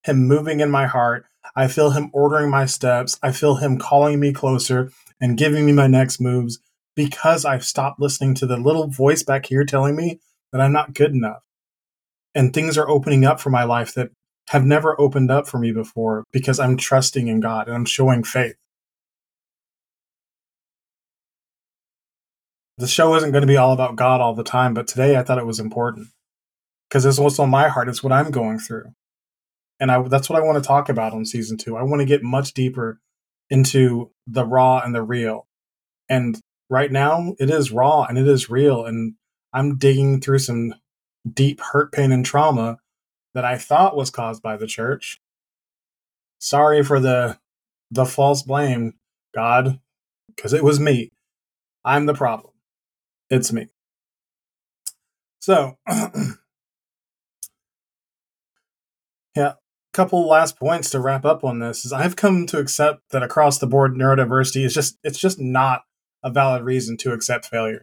him 0.03 0.27
moving 0.27 0.59
in 0.59 0.69
my 0.69 0.85
heart. 0.85 1.25
I 1.55 1.67
feel 1.67 1.91
him 1.91 2.09
ordering 2.11 2.49
my 2.49 2.65
steps. 2.65 3.17
I 3.23 3.31
feel 3.31 3.55
him 3.55 3.77
calling 3.77 4.19
me 4.19 4.33
closer 4.33 4.91
and 5.21 5.37
giving 5.37 5.65
me 5.65 5.71
my 5.71 5.87
next 5.87 6.19
moves 6.19 6.59
because 6.95 7.45
I've 7.45 7.65
stopped 7.65 7.99
listening 7.99 8.35
to 8.35 8.45
the 8.45 8.57
little 8.57 8.87
voice 8.87 9.23
back 9.23 9.45
here 9.45 9.63
telling 9.63 9.95
me 9.95 10.19
that 10.51 10.61
I'm 10.61 10.73
not 10.73 10.93
good 10.93 11.11
enough. 11.11 11.43
And 12.33 12.53
things 12.53 12.77
are 12.77 12.89
opening 12.89 13.23
up 13.23 13.39
for 13.39 13.49
my 13.49 13.63
life 13.63 13.93
that 13.93 14.11
have 14.49 14.65
never 14.65 14.99
opened 15.01 15.31
up 15.31 15.47
for 15.47 15.59
me 15.59 15.71
before 15.71 16.23
because 16.33 16.59
I'm 16.59 16.77
trusting 16.77 17.27
in 17.27 17.39
God 17.41 17.67
and 17.67 17.75
I'm 17.75 17.85
showing 17.85 18.23
faith. 18.23 18.55
The 22.77 22.87
show 22.87 23.15
isn't 23.15 23.31
going 23.31 23.41
to 23.43 23.47
be 23.47 23.57
all 23.57 23.73
about 23.73 23.95
God 23.97 24.21
all 24.21 24.35
the 24.35 24.43
time, 24.43 24.73
but 24.73 24.87
today 24.87 25.17
I 25.17 25.23
thought 25.23 25.39
it 25.39 25.45
was 25.45 25.59
important 25.59 26.09
because 26.89 27.05
it's 27.05 27.19
what's 27.19 27.39
on 27.39 27.49
my 27.49 27.69
heart. 27.69 27.89
It's 27.89 28.03
what 28.03 28.13
I'm 28.13 28.31
going 28.31 28.59
through. 28.59 28.85
and 29.79 29.91
I 29.91 30.01
that's 30.03 30.29
what 30.29 30.39
I 30.41 30.45
want 30.45 30.63
to 30.63 30.67
talk 30.67 30.89
about 30.89 31.13
on 31.13 31.25
season 31.25 31.57
two. 31.57 31.77
I 31.77 31.83
want 31.83 32.01
to 32.01 32.07
get 32.07 32.23
much 32.23 32.53
deeper 32.55 32.99
into 33.51 34.11
the 34.27 34.45
raw 34.45 34.81
and 34.81 34.95
the 34.95 35.03
real. 35.03 35.47
And 36.09 36.39
right 36.69 36.91
now, 36.91 37.35
it 37.39 37.51
is 37.51 37.71
raw 37.71 38.05
and 38.05 38.17
it 38.19 38.27
is 38.27 38.49
real, 38.49 38.85
and 38.85 39.15
I'm 39.53 39.77
digging 39.77 40.21
through 40.21 40.39
some 40.39 40.75
deep 41.31 41.61
hurt, 41.61 41.93
pain, 41.93 42.13
and 42.13 42.25
trauma 42.25 42.79
that 43.35 43.45
I 43.45 43.59
thought 43.59 43.95
was 43.95 44.09
caused 44.09 44.41
by 44.41 44.57
the 44.57 44.65
church. 44.65 45.21
Sorry 46.39 46.81
for 46.83 46.99
the 46.99 47.37
the 47.91 48.05
false 48.05 48.41
blame, 48.41 48.95
God, 49.35 49.79
because 50.35 50.53
it 50.53 50.63
was 50.63 50.79
me. 50.79 51.11
I'm 51.83 52.07
the 52.07 52.15
problem. 52.15 52.53
It's 53.29 53.53
me. 53.53 53.67
So, 55.39 55.77
yeah, 59.35 59.53
couple 59.93 60.27
last 60.27 60.57
points 60.57 60.89
to 60.89 60.99
wrap 60.99 61.25
up 61.25 61.43
on 61.43 61.59
this 61.59 61.85
is 61.85 61.93
I've 61.93 62.15
come 62.15 62.45
to 62.47 62.57
accept 62.59 63.01
that 63.11 63.23
across 63.23 63.59
the 63.59 63.67
board 63.67 63.95
neurodiversity 63.95 64.65
is 64.65 64.73
just 64.73 64.97
it's 65.03 65.19
just 65.19 65.39
not 65.39 65.83
a 66.23 66.31
valid 66.31 66.63
reason 66.63 66.97
to 66.97 67.13
accept 67.13 67.45
failure. 67.45 67.81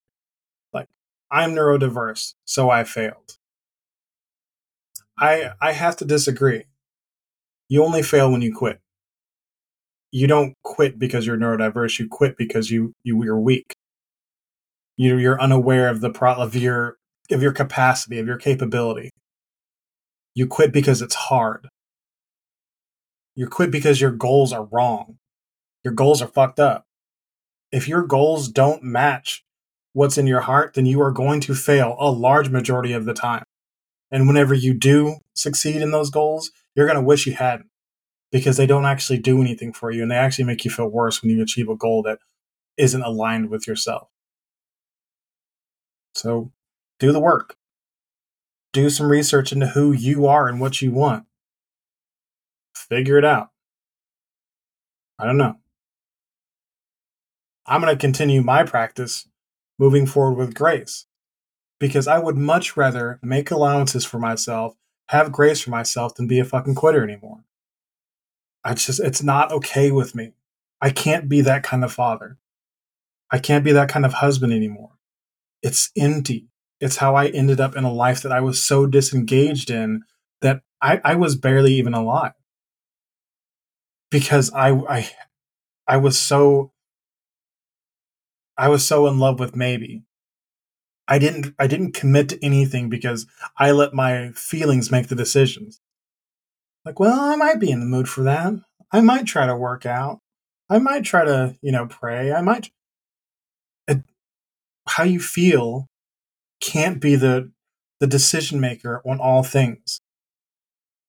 Like 0.73 0.88
I'm 1.31 1.53
neurodiverse, 1.53 2.35
so 2.45 2.71
I 2.71 2.85
failed. 2.85 3.38
I 5.22 5.52
I 5.61 5.72
have 5.72 5.96
to 5.98 6.04
disagree. 6.04 6.64
You 7.68 7.85
only 7.85 8.02
fail 8.02 8.30
when 8.30 8.42
you 8.42 8.52
quit. 8.52 8.80
You 10.11 10.26
don't 10.26 10.54
quit 10.64 10.98
because 10.98 11.26
you're 11.26 11.38
neurodiverse. 11.38 12.00
You 12.00 12.08
quit 12.08 12.37
because 12.37 12.70
you 12.72 12.92
you 13.04 13.22
you're 13.24 13.40
weak. 13.40 13.72
You 14.96 15.16
you're 15.16 15.40
unaware 15.40 15.88
of 15.88 16.00
the 16.00 16.11
pro 16.11 16.35
of 16.35 16.56
your 16.56 16.96
of 17.30 17.40
your 17.40 17.52
capacity 17.52 18.18
of 18.18 18.26
your 18.26 18.37
capability. 18.37 19.11
You 20.35 20.48
quit 20.48 20.72
because 20.72 21.00
it's 21.00 21.14
hard. 21.14 21.68
You 23.37 23.46
quit 23.46 23.70
because 23.70 24.00
your 24.00 24.11
goals 24.11 24.52
are 24.52 24.64
wrong. 24.64 25.18
Your 25.85 25.94
goals 25.94 26.20
are 26.20 26.26
fucked 26.26 26.58
up. 26.58 26.85
If 27.70 27.87
your 27.87 28.02
goals 28.02 28.48
don't 28.48 28.82
match 28.82 29.44
what's 29.92 30.18
in 30.18 30.26
your 30.26 30.40
heart, 30.40 30.74
then 30.74 30.85
you 30.85 31.00
are 31.00 31.12
going 31.12 31.40
to 31.42 31.54
fail 31.54 31.96
a 32.00 32.11
large 32.11 32.48
majority 32.50 32.92
of 32.92 33.04
the 33.04 33.14
time. 33.14 33.44
And 34.12 34.29
whenever 34.29 34.55
you 34.55 34.75
do 34.75 35.16
succeed 35.35 35.83
in 35.83 35.90
those 35.90 36.11
goals, 36.11 36.53
you're 36.77 36.87
going 36.87 36.98
to 36.98 37.03
wish 37.03 37.27
you 37.27 37.33
hadn't 37.33 37.70
because 38.31 38.57
they 38.57 38.66
don't 38.66 38.87
actually 38.87 39.18
do 39.18 39.40
anything 39.40 39.72
for 39.72 39.90
you 39.90 40.03
and 40.03 40.11
they 40.11 40.16
actually 40.16 40.44
make 40.44 40.64
you 40.64 40.70
feel 40.70 40.87
worse 40.87 41.20
when 41.20 41.31
you 41.31 41.42
achieve 41.42 41.68
a 41.68 41.75
goal 41.75 42.03
that 42.05 42.18
isn't 42.77 43.03
aligned 43.03 43.51
with 43.51 43.66
yourself. 43.66 44.09
So 46.14 46.53
do 47.01 47.11
the 47.11 47.20
work. 47.20 47.57
Do 48.72 48.88
some 48.88 49.09
research 49.09 49.51
into 49.51 49.68
who 49.68 49.92
you 49.92 50.27
are 50.27 50.46
and 50.46 50.61
what 50.61 50.81
you 50.81 50.92
want 50.92 51.27
figure 52.92 53.16
it 53.16 53.25
out. 53.25 53.48
I 55.18 55.25
don't 55.25 55.38
know. 55.38 55.57
I'm 57.64 57.81
going 57.81 57.94
to 57.94 58.01
continue 58.01 58.42
my 58.42 58.64
practice 58.64 59.29
moving 59.79 60.05
forward 60.05 60.37
with 60.37 60.55
grace 60.55 61.07
because 61.83 62.07
I 62.07 62.21
would 62.21 62.37
much 62.37 62.77
rather 62.77 63.18
make 63.25 63.51
allowances 63.51 64.05
for 64.05 64.21
myself, 64.21 64.77
have 65.09 65.33
grace 65.33 65.62
for 65.62 65.71
myself 65.71 66.14
than 66.14 66.29
be 66.29 66.38
a 66.38 66.45
fucking 66.45 66.77
quitter 66.77 67.03
anymore. 67.03 67.40
I 68.62 68.75
just, 68.75 69.01
it's 69.01 69.21
not 69.21 69.51
okay 69.51 69.90
with 69.90 70.14
me. 70.14 70.31
I 70.81 70.90
can't 70.90 71.29
be 71.29 71.40
that 71.40 71.64
kind 71.64 71.83
of 71.83 71.92
father. 71.92 72.38
I 73.33 73.40
can't 73.40 73.64
be 73.64 73.73
that 73.73 73.88
kind 73.88 74.07
of 74.07 74.12
husband 74.12 74.53
anymore. 74.53 74.90
It's 75.61 75.90
empty. 75.99 76.47
It's 76.79 76.99
how 76.99 77.16
I 77.16 77.27
ended 77.27 77.61
up 77.61 77.75
in 77.75 77.83
a 77.83 77.92
life 77.92 78.23
that 78.23 78.31
I 78.31 78.42
was 78.42 78.64
so 78.64 78.87
disengaged 78.87 79.68
in 79.68 80.03
that 80.40 80.62
I, 80.81 81.01
I 81.05 81.16
was 81.16 81.35
barely 81.35 81.75
even 81.75 81.95
alive 81.95 82.35
because 84.09 84.53
I 84.53 84.71
I 84.71 85.11
I 85.88 85.97
was 85.97 86.16
so 86.16 86.71
I 88.57 88.68
was 88.68 88.87
so 88.87 89.09
in 89.09 89.18
love 89.18 89.40
with 89.40 89.57
maybe. 89.57 90.05
I 91.09 91.19
didn't 91.19 91.55
I 91.59 91.67
didn't 91.67 91.93
commit 91.93 92.29
to 92.31 92.45
anything 92.45 92.88
because 92.88 93.27
I 93.59 93.73
let 93.73 93.95
my 93.95 94.31
feelings 94.35 94.91
make 94.91 95.09
the 95.09 95.15
decisions. 95.15 95.81
Like, 96.85 96.99
well, 96.99 97.21
I 97.21 97.37
might 97.37 97.61
be 97.61 97.71
in 97.71 97.81
the 97.81 97.87
mood 97.87 98.09
for 98.09 98.23
that. 98.23 98.55
I 98.91 99.01
might 99.01 99.27
try 99.27 99.47
to 99.47 99.57
work 99.57 99.87
out. 99.87 100.21
I 100.69 100.79
might 100.79 101.05
try 101.05 101.25
to, 101.25 101.57
you 101.61 101.73
know, 101.73 101.87
pray. 101.87 102.33
I 102.33 102.41
might 102.41 102.71
it, 103.88 104.03
how 104.87 105.05
you 105.05 105.21
feel 105.21 105.87
can't 106.61 107.01
be 107.01 107.17
the 107.17 107.51
the 108.01 108.07
decision 108.07 108.61
maker 108.61 109.03
on 109.05 109.21
all 109.21 109.43
things 109.43 110.01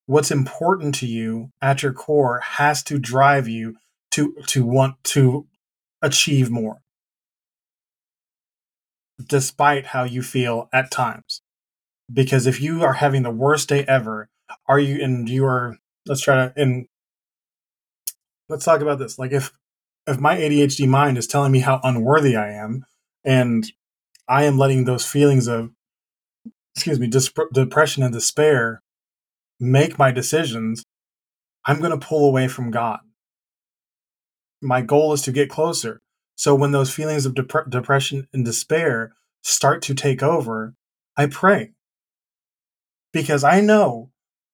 what's 0.05 0.31
important 0.31 0.95
to 0.95 1.07
you 1.07 1.49
at 1.61 1.83
your 1.83 1.93
core 1.93 2.39
has 2.41 2.83
to 2.83 2.99
drive 2.99 3.47
you 3.47 3.75
to 4.11 4.35
to 4.47 4.65
want 4.65 5.01
to 5.03 5.47
achieve 6.01 6.49
more 6.49 6.79
despite 9.23 9.87
how 9.87 10.03
you 10.03 10.21
feel 10.21 10.69
at 10.73 10.91
times 10.91 11.41
because 12.11 12.47
if 12.47 12.61
you 12.61 12.83
are 12.83 12.93
having 12.93 13.23
the 13.23 13.31
worst 13.31 13.69
day 13.69 13.85
ever 13.87 14.29
are 14.67 14.79
you 14.79 15.01
and 15.03 15.29
you 15.29 15.45
are 15.45 15.77
let's 16.05 16.21
try 16.21 16.35
to 16.35 16.53
and 16.55 16.87
let's 18.49 18.65
talk 18.65 18.81
about 18.81 18.99
this 18.99 19.17
like 19.17 19.31
if 19.31 19.51
if 20.05 20.19
my 20.19 20.37
ADHD 20.37 20.87
mind 20.87 21.17
is 21.17 21.27
telling 21.27 21.51
me 21.51 21.59
how 21.59 21.79
unworthy 21.83 22.35
I 22.35 22.51
am 22.51 22.85
and 23.23 23.71
I 24.27 24.43
am 24.43 24.57
letting 24.57 24.85
those 24.85 25.05
feelings 25.05 25.47
of 25.47 25.71
excuse 26.75 26.99
me 26.99 27.07
dis- 27.07 27.31
depression 27.53 28.03
and 28.03 28.13
despair 28.13 28.81
make 29.59 29.97
my 29.97 30.11
decisions, 30.11 30.83
I'm 31.65 31.79
going 31.79 31.97
to 31.97 32.05
pull 32.05 32.27
away 32.27 32.47
from 32.47 32.71
God. 32.71 32.99
My 34.61 34.81
goal 34.81 35.13
is 35.13 35.21
to 35.23 35.31
get 35.31 35.49
closer. 35.49 36.01
So 36.35 36.55
when 36.55 36.71
those 36.71 36.93
feelings 36.93 37.25
of 37.25 37.35
dep- 37.35 37.69
depression 37.69 38.27
and 38.33 38.43
despair 38.43 39.13
start 39.41 39.81
to 39.83 39.93
take 39.93 40.23
over, 40.23 40.75
I 41.15 41.27
pray. 41.27 41.73
Because 43.11 43.43
I 43.43 43.61
know 43.61 44.09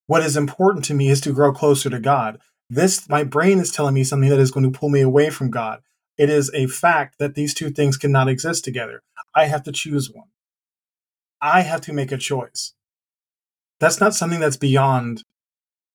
what 0.08 0.24
is 0.24 0.36
important 0.36 0.84
to 0.86 0.94
me 0.94 1.10
is 1.10 1.22
to 1.22 1.34
grow 1.34 1.54
closer 1.54 1.90
to 1.90 2.00
God. 2.00 2.40
This, 2.70 3.08
my 3.08 3.24
brain 3.24 3.60
is 3.60 3.72
telling 3.72 3.94
me 3.94 4.04
something 4.04 4.30
that 4.30 4.40
is 4.40 4.52
going 4.52 4.72
to 4.72 4.78
pull 4.78 4.90
me 4.90 5.02
away 5.02 5.30
from 5.30 5.50
God. 5.50 5.80
It 6.18 6.30
is 6.30 6.52
a 6.54 6.68
fact 6.68 7.16
that 7.20 7.36
these 7.36 7.54
two 7.54 7.70
things 7.70 7.98
cannot 7.98 8.28
exist 8.28 8.64
together. 8.66 9.02
I 9.34 9.46
have 9.46 9.64
to 9.64 9.72
choose 9.72 10.12
one. 10.12 10.28
I 11.42 11.62
have 11.62 11.82
to 11.82 11.94
make 11.94 12.12
a 12.12 12.18
choice 12.18 12.74
that's 13.80 14.00
not 14.00 14.14
something 14.14 14.40
that's 14.40 14.58
beyond 14.58 15.24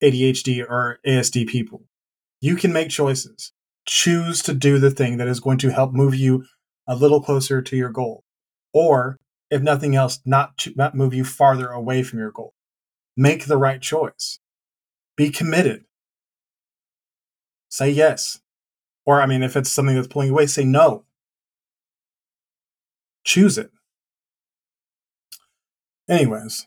ADHD 0.03 0.65
or 0.69 0.99
ASD 1.07 1.47
people. 1.47 1.85
You 2.41 2.57
can 2.57 2.73
make 2.73 2.89
choices. 2.89 3.53
Choose 3.87 4.43
to 4.43 4.55
do 4.55 4.79
the 4.79 4.91
thing 4.91 5.19
that 5.19 5.29
is 5.29 5.41
going 5.41 5.59
to 5.59 5.71
help 5.71 5.93
move 5.93 6.15
you 6.15 6.45
a 6.87 6.97
little 6.97 7.21
closer 7.21 7.61
to 7.63 7.77
your 7.77 7.91
goal. 7.91 8.25
Or, 8.73 9.19
if 9.51 9.63
nothing 9.63 9.95
else, 9.95 10.21
not, 10.25 10.67
not 10.77 10.95
move 10.95 11.15
you 11.15 11.25
farther 11.25 11.69
away 11.69 12.03
from 12.03 12.19
your 12.19 12.33
goal. 12.33 12.55
Make 13.17 13.47
the 13.47 13.57
right 13.57 13.81
choice. 13.81 14.41
Be 15.17 15.31
committed. 15.31 15.85
Say 17.69 17.91
yes. 17.91 18.41
Or, 19.07 19.21
I 19.21 19.27
mean, 19.27 19.43
if 19.43 19.57
it's 19.57 19.71
something 19.71 19.95
that's 19.95 20.09
pulling 20.09 20.29
you 20.29 20.35
away, 20.35 20.47
say 20.47 20.65
no. 20.65 21.05
Choose 23.25 23.59
it. 23.59 23.71
Anyways, 26.09 26.67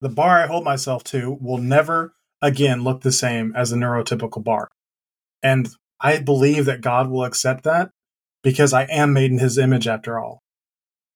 the 0.00 0.08
bar 0.08 0.42
I 0.42 0.46
hold 0.46 0.64
myself 0.64 1.04
to 1.04 1.36
will 1.40 1.58
never 1.58 2.14
again 2.40 2.82
look 2.82 3.02
the 3.02 3.12
same 3.12 3.52
as 3.56 3.72
a 3.72 3.76
neurotypical 3.76 4.42
bar. 4.42 4.68
And 5.42 5.68
I 6.00 6.18
believe 6.18 6.64
that 6.64 6.80
God 6.80 7.10
will 7.10 7.24
accept 7.24 7.64
that 7.64 7.90
because 8.42 8.72
I 8.72 8.84
am 8.84 9.12
made 9.12 9.30
in 9.30 9.38
his 9.38 9.58
image 9.58 9.86
after 9.86 10.18
all. 10.18 10.42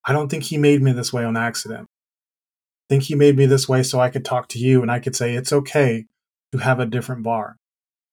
I 0.05 0.13
don't 0.13 0.29
think 0.29 0.45
he 0.45 0.59
made 0.59 0.83
me 0.83 0.93
this 0.93 1.13
way 1.13 1.25
on 1.25 1.37
accident. 1.37 1.89
I 1.89 2.87
think 2.91 3.05
he 3.05 3.15
made 3.15 3.37
me 3.37 3.47
this 3.47 3.69
way 3.69 3.83
so 3.83 3.99
I 3.99 4.11
could 4.11 4.25
talk 4.25 4.49
to 4.49 4.59
you 4.59 4.83
and 4.83 4.91
I 4.91 5.01
could 5.01 5.17
say 5.17 5.35
it's 5.35 5.53
okay 5.53 6.05
to 6.53 6.59
have 6.59 6.81
a 6.81 6.87
different 6.87 7.23
bar. 7.23 7.57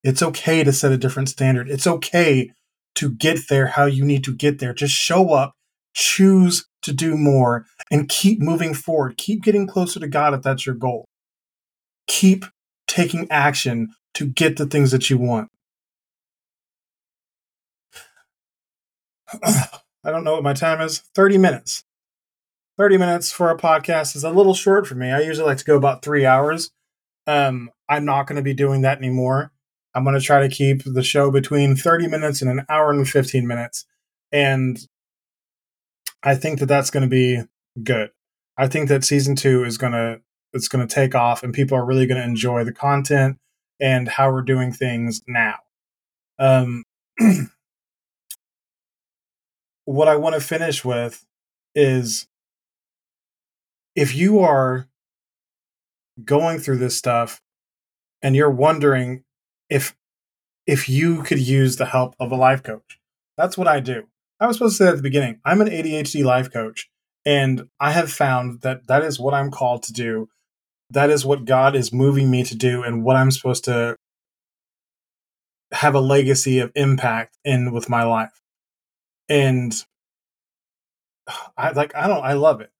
It's 0.03 0.23
okay 0.23 0.63
to 0.63 0.71
set 0.71 0.93
a 0.93 0.97
different 0.97 1.29
standard. 1.29 1.69
It's 1.69 1.86
okay 1.86 2.51
to 2.95 3.10
get 3.12 3.49
there 3.49 3.67
how 3.67 3.86
you 3.86 4.05
need 4.05 4.23
to 4.23 4.36
get 4.36 4.60
there. 4.60 4.73
Just 4.73 4.93
show 4.93 5.34
up, 5.34 5.53
choose 5.93 6.67
to 6.84 6.93
do 6.93 7.17
more 7.17 7.65
and 7.91 8.10
keep 8.10 8.39
moving 8.39 8.73
forward. 8.73 9.17
Keep 9.17 9.43
getting 9.43 9.67
closer 9.67 9.99
to 9.99 10.07
God 10.07 10.34
if 10.34 10.41
that's 10.41 10.65
your 10.65 10.75
goal. 10.75 11.05
Keep 12.07 12.45
taking 12.88 13.29
action 13.29 13.89
to 14.13 14.25
get 14.25 14.57
the 14.57 14.65
things 14.65 14.91
that 14.91 15.10
you 15.10 15.17
want. 15.17 15.49
I 20.04 20.12
don't 20.12 20.24
know 20.24 20.34
what 20.34 20.44
my 20.44 20.54
time 20.54 20.82
is 20.82 21.00
30 21.15 21.38
minutes. 21.38 21.84
30 22.78 22.98
minutes 22.98 23.32
for 23.32 23.50
a 23.50 23.58
podcast 23.58 24.15
is 24.15 24.24
a 24.24 24.32
little 24.32 24.54
short 24.54 24.88
for 24.88 24.96
me. 24.96 25.12
I 25.12 25.22
usually 25.22 25.46
like 25.46 25.58
to 25.58 25.65
go 25.65 25.78
about 25.78 26.02
three 26.02 26.26
hours. 26.26 26.72
Um, 27.28 27.70
I'm 27.88 28.06
not 28.06 28.28
going 28.28 28.38
to 28.38 28.41
be 28.41 28.54
doing 28.54 28.82
that 28.82 28.98
anymore. 28.98 29.52
I'm 29.94 30.04
going 30.04 30.15
to 30.15 30.26
try 30.26 30.41
to 30.41 30.54
keep 30.54 30.84
the 30.86 31.04
show 31.04 31.30
between 31.30 31.76
30 31.76 32.08
minutes 32.08 32.41
and 32.41 32.50
an 32.50 32.65
hour 32.70 32.89
and 32.91 33.08
15 33.08 33.46
minutes. 33.46 33.86
And 34.32 34.80
I 36.24 36.36
think 36.36 36.60
that 36.60 36.67
that's 36.67 36.89
going 36.89 37.04
to 37.04 37.10
be 37.10 37.44
good. 37.84 38.12
I 38.58 38.67
think 38.67 38.89
that 38.89 39.04
season 39.04 39.36
two 39.36 39.63
is 39.63 39.78
going 39.78 39.94
to 39.94 40.22
it's 40.54 40.67
going 40.67 40.86
to 40.86 40.94
take 40.94 41.15
off, 41.15 41.44
and 41.44 41.54
people 41.54 41.78
are 41.78 41.86
really 41.86 42.06
going 42.06 42.20
to 42.20 42.28
enjoy 42.28 42.63
the 42.65 42.74
content. 42.74 43.38
and 43.80 44.08
how 44.08 44.32
we're 44.32 44.44
doing 44.44 44.72
things 44.72 45.22
now. 45.28 45.56
Um, 46.39 46.84
what 49.86 50.08
I 50.08 50.15
want 50.15 50.36
to 50.36 50.41
finish 50.41 50.86
with 50.86 51.26
is 51.76 52.28
if 53.96 54.15
you 54.15 54.39
are 54.39 54.88
going 56.24 56.60
through 56.60 56.78
this 56.78 56.98
stuff 56.98 57.41
and 58.22 58.36
you're 58.36 58.52
wondering 58.52 59.24
if 59.70 59.96
if 60.67 60.88
you 60.88 61.24
could 61.24 61.39
use 61.39 61.78
the 61.78 61.88
help 61.88 62.15
of 62.20 62.32
a 62.32 62.36
life 62.36 62.62
coach. 62.62 63.00
That's 63.36 63.58
what 63.58 63.67
I 63.67 63.80
do. 63.80 64.08
I 64.39 64.48
was 64.48 64.58
supposed 64.58 64.78
to 64.78 64.84
say 64.84 64.89
at 64.89 64.96
the 64.96 65.02
beginning, 65.02 65.39
I'm 65.44 65.62
an 65.62 65.67
ADHD 65.67 66.24
life 66.24 66.52
coach 66.52 66.89
and 67.26 67.67
I 67.80 67.91
have 67.91 68.12
found 68.12 68.62
that 68.62 68.88
that 68.88 69.04
is 69.04 69.20
what 69.20 69.34
I'm 69.34 69.52
called 69.52 69.84
to 69.84 69.94
do. 69.94 70.30
That 70.89 71.10
is 71.10 71.26
what 71.26 71.46
God 71.46 71.76
is 71.76 71.91
moving 71.91 72.30
me 72.30 72.44
to 72.44 72.56
do 72.56 72.84
and 72.84 73.04
what 73.04 73.15
I'm 73.15 73.32
supposed 73.32 73.63
to 73.65 73.96
have 75.72 75.96
a 75.96 76.02
legacy 76.02 76.60
of 76.60 76.72
impact 76.76 77.38
in 77.46 77.72
with 77.72 77.89
my 77.89 78.04
life. 78.04 78.40
And 79.29 79.73
I 81.57 81.71
like 81.71 81.95
I 81.95 82.07
don't 82.07 82.23
I 82.23 82.34
love 82.34 82.62
it. 82.62 82.71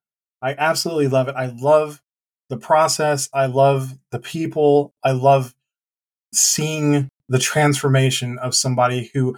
I 0.41 0.56
absolutely 0.58 1.08
love 1.08 1.27
it. 1.27 1.36
I 1.36 1.47
love 1.47 2.01
the 2.49 2.58
process. 2.58 3.30
I 3.34 3.45
love 3.45 3.97
the 4.12 4.19
people. 4.19 4.93
I 5.04 5.12
love 5.12 5.54
seeing 6.34 7.10
the 7.30 7.39
transformation 7.39 8.38
of 8.39 8.56
somebody 8.56 9.10
who 9.13 9.38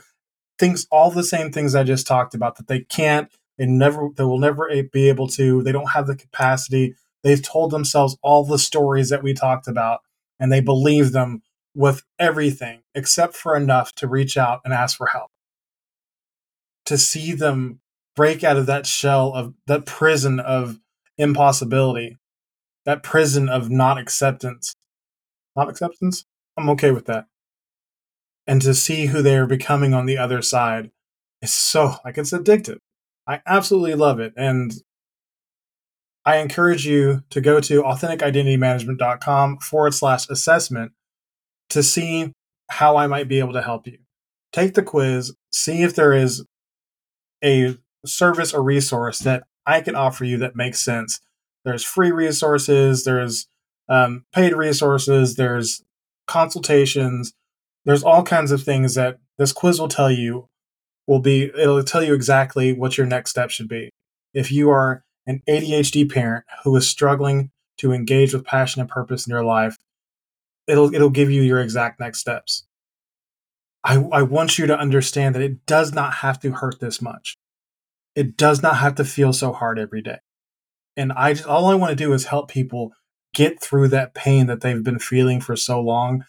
thinks 0.57 0.87
all 0.91 1.11
the 1.11 1.23
same 1.23 1.51
things 1.51 1.75
I 1.75 1.83
just 1.83 2.07
talked 2.07 2.33
about 2.33 2.57
that 2.57 2.67
they 2.67 2.81
can't, 2.81 3.31
they 3.57 3.65
never, 3.65 4.09
they 4.15 4.23
will 4.23 4.39
never 4.39 4.69
be 4.91 5.09
able 5.09 5.27
to, 5.29 5.61
they 5.61 5.71
don't 5.71 5.91
have 5.91 6.07
the 6.07 6.15
capacity. 6.15 6.95
They've 7.23 7.41
told 7.41 7.71
themselves 7.71 8.17
all 8.21 8.45
the 8.45 8.59
stories 8.59 9.09
that 9.09 9.23
we 9.23 9.33
talked 9.33 9.67
about 9.67 10.01
and 10.39 10.51
they 10.51 10.61
believe 10.61 11.11
them 11.11 11.41
with 11.75 12.03
everything 12.19 12.81
except 12.95 13.35
for 13.35 13.55
enough 13.55 13.93
to 13.95 14.07
reach 14.07 14.37
out 14.37 14.61
and 14.65 14.73
ask 14.73 14.97
for 14.97 15.07
help. 15.07 15.31
To 16.87 16.97
see 16.97 17.33
them 17.33 17.79
break 18.15 18.43
out 18.43 18.57
of 18.57 18.65
that 18.65 18.85
shell 18.85 19.33
of 19.33 19.53
that 19.67 19.85
prison 19.85 20.39
of 20.39 20.79
impossibility, 21.17 22.17
that 22.85 23.03
prison 23.03 23.49
of 23.49 23.69
not 23.69 23.97
acceptance. 23.97 24.75
Not 25.55 25.69
acceptance? 25.69 26.25
I'm 26.57 26.69
okay 26.71 26.91
with 26.91 27.05
that. 27.05 27.25
And 28.45 28.61
to 28.61 28.73
see 28.73 29.07
who 29.07 29.21
they 29.21 29.37
are 29.37 29.47
becoming 29.47 29.93
on 29.93 30.05
the 30.05 30.17
other 30.17 30.41
side 30.41 30.91
is 31.41 31.53
so 31.53 31.95
like 32.03 32.17
it's 32.17 32.31
addictive. 32.31 32.79
I 33.27 33.41
absolutely 33.45 33.95
love 33.95 34.19
it. 34.19 34.33
And 34.35 34.73
I 36.25 36.37
encourage 36.37 36.85
you 36.85 37.23
to 37.29 37.41
go 37.41 37.59
to 37.59 37.83
authenticidentitymanagement.com 37.83 39.59
forward 39.59 39.93
slash 39.93 40.29
assessment 40.29 40.93
to 41.69 41.83
see 41.83 42.33
how 42.69 42.97
I 42.97 43.07
might 43.07 43.27
be 43.27 43.39
able 43.39 43.53
to 43.53 43.61
help 43.61 43.87
you. 43.87 43.99
Take 44.51 44.73
the 44.73 44.83
quiz, 44.83 45.33
see 45.51 45.83
if 45.83 45.95
there 45.95 46.13
is 46.13 46.45
a 47.43 47.77
service 48.05 48.53
or 48.53 48.63
resource 48.63 49.19
that 49.19 49.43
I 49.65 49.81
can 49.81 49.95
offer 49.95 50.25
you 50.25 50.37
that 50.37 50.55
makes 50.55 50.83
sense. 50.83 51.19
There's 51.63 51.83
free 51.83 52.11
resources, 52.11 53.03
there's 53.05 53.47
um, 53.89 54.25
paid 54.33 54.53
resources, 54.53 55.35
there's 55.35 55.83
consultations, 56.27 57.33
there's 57.85 58.03
all 58.03 58.23
kinds 58.23 58.51
of 58.51 58.63
things 58.63 58.95
that 58.95 59.19
this 59.37 59.51
quiz 59.51 59.79
will 59.79 59.87
tell 59.87 60.11
you 60.11 60.49
will 61.07 61.19
be 61.19 61.51
it'll 61.57 61.83
tell 61.83 62.03
you 62.03 62.13
exactly 62.13 62.73
what 62.73 62.97
your 62.97 63.07
next 63.07 63.31
step 63.31 63.49
should 63.49 63.67
be. 63.67 63.89
If 64.33 64.51
you 64.51 64.69
are 64.69 65.03
an 65.25 65.41
ADHD 65.47 66.11
parent 66.11 66.45
who 66.63 66.75
is 66.75 66.89
struggling 66.89 67.51
to 67.77 67.91
engage 67.91 68.33
with 68.33 68.45
passion 68.45 68.81
and 68.81 68.89
purpose 68.89 69.27
in 69.27 69.31
your 69.31 69.43
life, 69.43 69.77
it'll 70.67 70.93
it'll 70.93 71.09
give 71.09 71.31
you 71.31 71.41
your 71.41 71.59
exact 71.59 71.99
next 71.99 72.19
steps. 72.19 72.65
I, 73.83 73.95
I 74.13 74.21
want 74.21 74.57
you 74.57 74.65
to 74.67 74.77
understand 74.77 75.35
that 75.35 75.41
it 75.41 75.65
does 75.65 75.93
not 75.93 76.15
have 76.15 76.39
to 76.41 76.51
hurt 76.53 76.79
this 76.79 77.01
much. 77.01 77.32
It 78.15 78.37
does 78.37 78.61
not 78.61 78.77
have 78.77 78.95
to 78.95 79.05
feel 79.05 79.33
so 79.33 79.51
hard 79.51 79.79
every 79.79 80.01
day. 80.01 80.19
And 80.95 81.11
I 81.13 81.33
just 81.33 81.47
all 81.47 81.65
I 81.65 81.75
want 81.75 81.89
to 81.89 81.95
do 82.03 82.13
is 82.13 82.25
help 82.25 82.49
people 82.49 82.91
get 83.33 83.61
through 83.61 83.87
that 83.89 84.13
pain 84.13 84.47
that 84.47 84.61
they've 84.61 84.83
been 84.83 84.99
feeling 84.99 85.41
for 85.41 85.55
so 85.55 85.81
long 85.81 86.23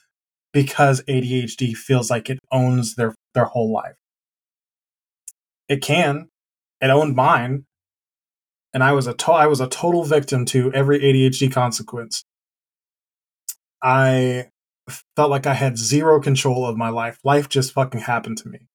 because 0.52 1.02
ADHD 1.02 1.76
feels 1.76 2.10
like 2.10 2.30
it 2.30 2.38
owns 2.50 2.94
their 2.94 3.14
their 3.34 3.44
whole 3.44 3.72
life. 3.72 3.96
It 5.68 5.82
can. 5.82 6.28
It 6.80 6.90
owned 6.90 7.16
mine. 7.16 7.64
And 8.72 8.82
I 8.82 8.92
was 8.92 9.06
a 9.06 9.14
to- 9.14 9.32
I 9.32 9.46
was 9.46 9.60
a 9.60 9.68
total 9.68 10.04
victim 10.04 10.44
to 10.46 10.72
every 10.72 10.98
ADHD 11.00 11.52
consequence. 11.52 12.24
I 13.82 14.48
felt 15.16 15.30
like 15.30 15.46
I 15.46 15.54
had 15.54 15.78
zero 15.78 16.20
control 16.20 16.66
of 16.66 16.76
my 16.76 16.88
life. 16.88 17.18
Life 17.24 17.48
just 17.48 17.72
fucking 17.72 18.00
happened 18.02 18.38
to 18.38 18.48
me. 18.48 18.66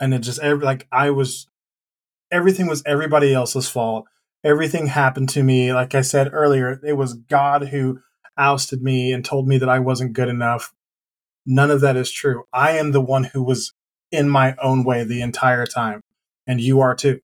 And 0.00 0.14
it 0.14 0.20
just 0.20 0.40
every 0.40 0.64
like 0.64 0.86
I 0.90 1.10
was 1.10 1.46
everything 2.30 2.66
was 2.66 2.82
everybody 2.86 3.34
else's 3.34 3.68
fault. 3.68 4.06
Everything 4.42 4.86
happened 4.86 5.28
to 5.30 5.42
me. 5.42 5.72
Like 5.72 5.94
I 5.94 6.00
said 6.00 6.30
earlier, 6.32 6.80
it 6.84 6.96
was 6.96 7.14
God 7.14 7.68
who 7.68 8.00
ousted 8.36 8.82
me 8.82 9.12
and 9.12 9.24
told 9.24 9.46
me 9.46 9.58
that 9.58 9.68
I 9.68 9.78
wasn't 9.78 10.14
good 10.14 10.28
enough. 10.28 10.72
None 11.44 11.70
of 11.70 11.80
that 11.82 11.96
is 11.96 12.10
true. 12.10 12.44
I 12.52 12.72
am 12.72 12.92
the 12.92 13.00
one 13.00 13.24
who 13.24 13.42
was 13.42 13.74
in 14.10 14.28
my 14.28 14.54
own 14.62 14.84
way 14.84 15.04
the 15.04 15.22
entire 15.22 15.66
time, 15.66 16.00
and 16.46 16.60
you 16.60 16.80
are 16.80 16.94
too. 16.94 17.20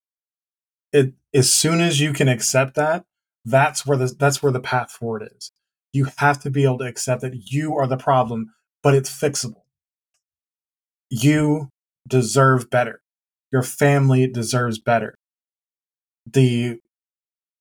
It 0.92 1.14
as 1.35 1.53
soon 1.53 1.81
as 1.81 2.01
you 2.01 2.12
can 2.12 2.29
accept 2.29 2.75
that, 2.75 3.05
that's 3.45 3.87
where 3.87 3.97
the 3.97 4.14
that's 4.19 4.42
where 4.42 4.53
the 4.53 4.61
path 4.61 4.90
forward 4.90 5.29
is. 5.37 5.53
You 5.92 6.09
have 6.19 6.40
to 6.42 6.51
be 6.51 6.64
able 6.64 6.79
to 6.79 6.87
accept 6.87 7.23
that 7.23 7.53
you 7.53 7.77
are 7.77 7.87
the 7.87 7.97
problem, 7.97 8.53
but 8.83 8.95
it's 8.95 9.11
fixable. 9.11 9.62
You 11.11 11.71
deserve 12.09 12.71
better. 12.71 13.01
Your 13.52 13.62
family 13.62 14.26
deserves 14.26 14.78
better. 14.78 15.14
The 16.26 16.80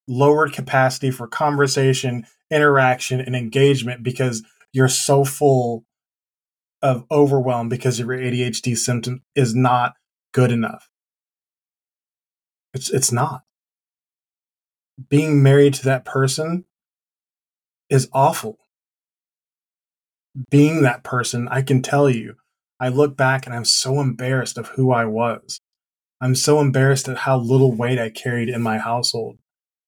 lowered 0.08 0.54
capacity 0.54 1.12
for 1.12 1.28
conversation, 1.28 2.26
interaction, 2.52 3.20
and 3.20 3.36
engagement 3.36 4.04
because 4.04 4.44
you're 4.72 4.88
so 4.88 5.24
full 5.24 5.86
of 6.82 7.06
overwhelm 7.10 7.70
because 7.70 8.00
of 8.00 8.08
your 8.08 8.18
ADHD 8.18 8.78
symptom 8.78 9.24
is 9.36 9.56
not 9.56 9.94
good 10.34 10.52
enough. 10.52 10.90
It's 12.74 12.90
it's 12.92 13.12
not. 13.12 13.44
Being 15.10 15.42
married 15.42 15.74
to 15.76 15.86
that 15.86 16.06
person 16.06 16.66
is 17.90 18.10
awful. 18.14 18.58
Being 20.50 20.82
that 20.82 21.04
person, 21.04 21.48
I 21.50 21.62
can 21.62 21.82
tell 21.82 22.10
you, 22.10 22.36
I 22.80 22.90
look 22.90 23.16
back 23.16 23.46
and 23.46 23.56
I'm 23.56 23.66
so 23.66 24.02
embarrassed 24.02 24.58
of 24.58 24.68
who 24.70 24.92
I 24.92 25.06
was. 25.06 25.62
I'm 26.22 26.36
so 26.36 26.60
embarrassed 26.60 27.08
at 27.08 27.20
how 27.20 27.38
little 27.38 27.74
weight 27.74 28.00
I 28.00 28.10
carried 28.10 28.50
in 28.50 28.62
my 28.62 28.78
household 28.78 29.38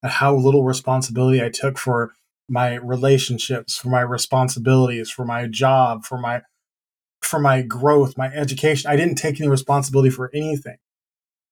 at 0.04 0.12
how 0.12 0.36
little 0.36 0.64
responsibility 0.64 1.44
I 1.44 1.50
took 1.50 1.78
for 1.78 2.14
my 2.48 2.76
relationships, 2.76 3.78
for 3.78 3.90
my 3.90 4.02
responsibilities, 4.02 5.10
for 5.10 5.26
my 5.26 5.48
job, 5.48 6.06
for 6.06 6.18
my 6.18 6.42
for 7.22 7.40
my 7.40 7.62
growth, 7.62 8.18
my 8.18 8.28
education. 8.28 8.90
I 8.90 8.96
didn't 8.96 9.16
take 9.16 9.40
any 9.40 9.50
responsibility 9.50 10.10
for 10.10 10.30
anything. 10.34 10.78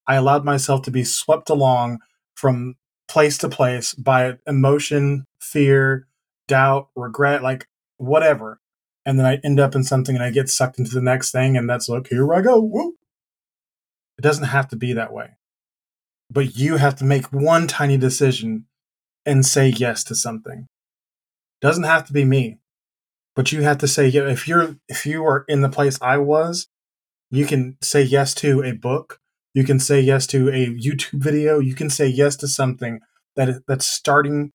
I 0.07 0.15
allowed 0.15 0.45
myself 0.45 0.83
to 0.83 0.91
be 0.91 1.03
swept 1.03 1.49
along 1.49 1.99
from 2.35 2.75
place 3.07 3.37
to 3.39 3.49
place 3.49 3.93
by 3.93 4.37
emotion, 4.47 5.25
fear, 5.39 6.07
doubt, 6.47 6.89
regret, 6.95 7.43
like 7.43 7.67
whatever. 7.97 8.59
And 9.05 9.19
then 9.19 9.25
I 9.25 9.39
end 9.43 9.59
up 9.59 9.75
in 9.75 9.83
something 9.83 10.15
and 10.15 10.23
I 10.23 10.29
get 10.31 10.49
sucked 10.49 10.79
into 10.79 10.93
the 10.93 11.01
next 11.01 11.31
thing, 11.31 11.57
and 11.57 11.69
that's 11.69 11.89
like, 11.89 12.07
here 12.07 12.31
I 12.33 12.41
go. 12.41 12.59
Woo. 12.59 12.95
It 14.17 14.21
doesn't 14.21 14.45
have 14.45 14.67
to 14.69 14.75
be 14.75 14.93
that 14.93 15.13
way 15.13 15.31
but 16.29 16.57
you 16.57 16.77
have 16.77 16.95
to 16.95 17.05
make 17.05 17.31
one 17.31 17.67
tiny 17.67 17.97
decision 17.97 18.65
and 19.25 19.45
say 19.45 19.69
yes 19.69 20.03
to 20.05 20.15
something. 20.15 20.67
Doesn't 21.61 21.83
have 21.83 22.05
to 22.07 22.13
be 22.13 22.25
me, 22.25 22.59
but 23.35 23.51
you 23.51 23.61
have 23.61 23.77
to 23.79 23.87
say 23.87 24.07
yeah. 24.07 24.27
If 24.27 24.47
you're 24.47 24.75
if 24.87 25.05
you 25.05 25.23
are 25.23 25.45
in 25.47 25.61
the 25.61 25.69
place 25.69 25.97
I 26.01 26.17
was, 26.17 26.67
you 27.31 27.45
can 27.45 27.77
say 27.81 28.01
yes 28.01 28.33
to 28.35 28.63
a 28.63 28.73
book. 28.73 29.19
You 29.53 29.63
can 29.63 29.79
say 29.79 30.01
yes 30.01 30.27
to 30.27 30.49
a 30.49 30.67
YouTube 30.67 31.23
video. 31.23 31.59
You 31.59 31.75
can 31.75 31.89
say 31.89 32.07
yes 32.07 32.35
to 32.37 32.47
something 32.47 32.99
that 33.35 33.63
that's 33.67 33.87
starting 33.87 34.51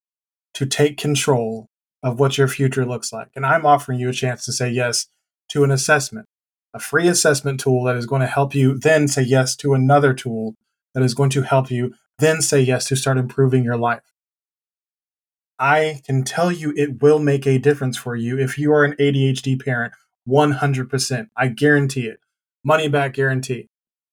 to 0.54 0.66
take 0.66 0.98
control 0.98 1.68
of 2.02 2.18
what 2.18 2.38
your 2.38 2.48
future 2.48 2.84
looks 2.84 3.12
like. 3.12 3.28
And 3.34 3.46
I'm 3.46 3.66
offering 3.66 3.98
you 3.98 4.08
a 4.08 4.12
chance 4.12 4.44
to 4.44 4.52
say 4.52 4.70
yes 4.70 5.06
to 5.50 5.64
an 5.64 5.70
assessment, 5.70 6.26
a 6.72 6.78
free 6.78 7.08
assessment 7.08 7.60
tool 7.60 7.84
that 7.84 7.96
is 7.96 8.06
going 8.06 8.20
to 8.20 8.26
help 8.26 8.54
you 8.54 8.78
then 8.78 9.08
say 9.08 9.22
yes 9.22 9.56
to 9.56 9.74
another 9.74 10.14
tool 10.14 10.54
that 10.94 11.02
is 11.02 11.14
going 11.14 11.30
to 11.30 11.42
help 11.42 11.70
you 11.70 11.94
then 12.18 12.40
say 12.40 12.60
yes 12.60 12.86
to 12.86 12.96
start 12.96 13.18
improving 13.18 13.64
your 13.64 13.76
life. 13.76 14.02
I 15.58 16.00
can 16.06 16.24
tell 16.24 16.50
you 16.50 16.72
it 16.76 17.02
will 17.02 17.18
make 17.18 17.46
a 17.46 17.58
difference 17.58 17.96
for 17.96 18.16
you 18.16 18.38
if 18.38 18.58
you 18.58 18.72
are 18.72 18.84
an 18.84 18.94
ADHD 18.98 19.62
parent 19.62 19.92
100%. 20.28 21.28
I 21.36 21.48
guarantee 21.48 22.06
it. 22.06 22.20
Money 22.64 22.88
back 22.88 23.14
guarantee. 23.14 23.68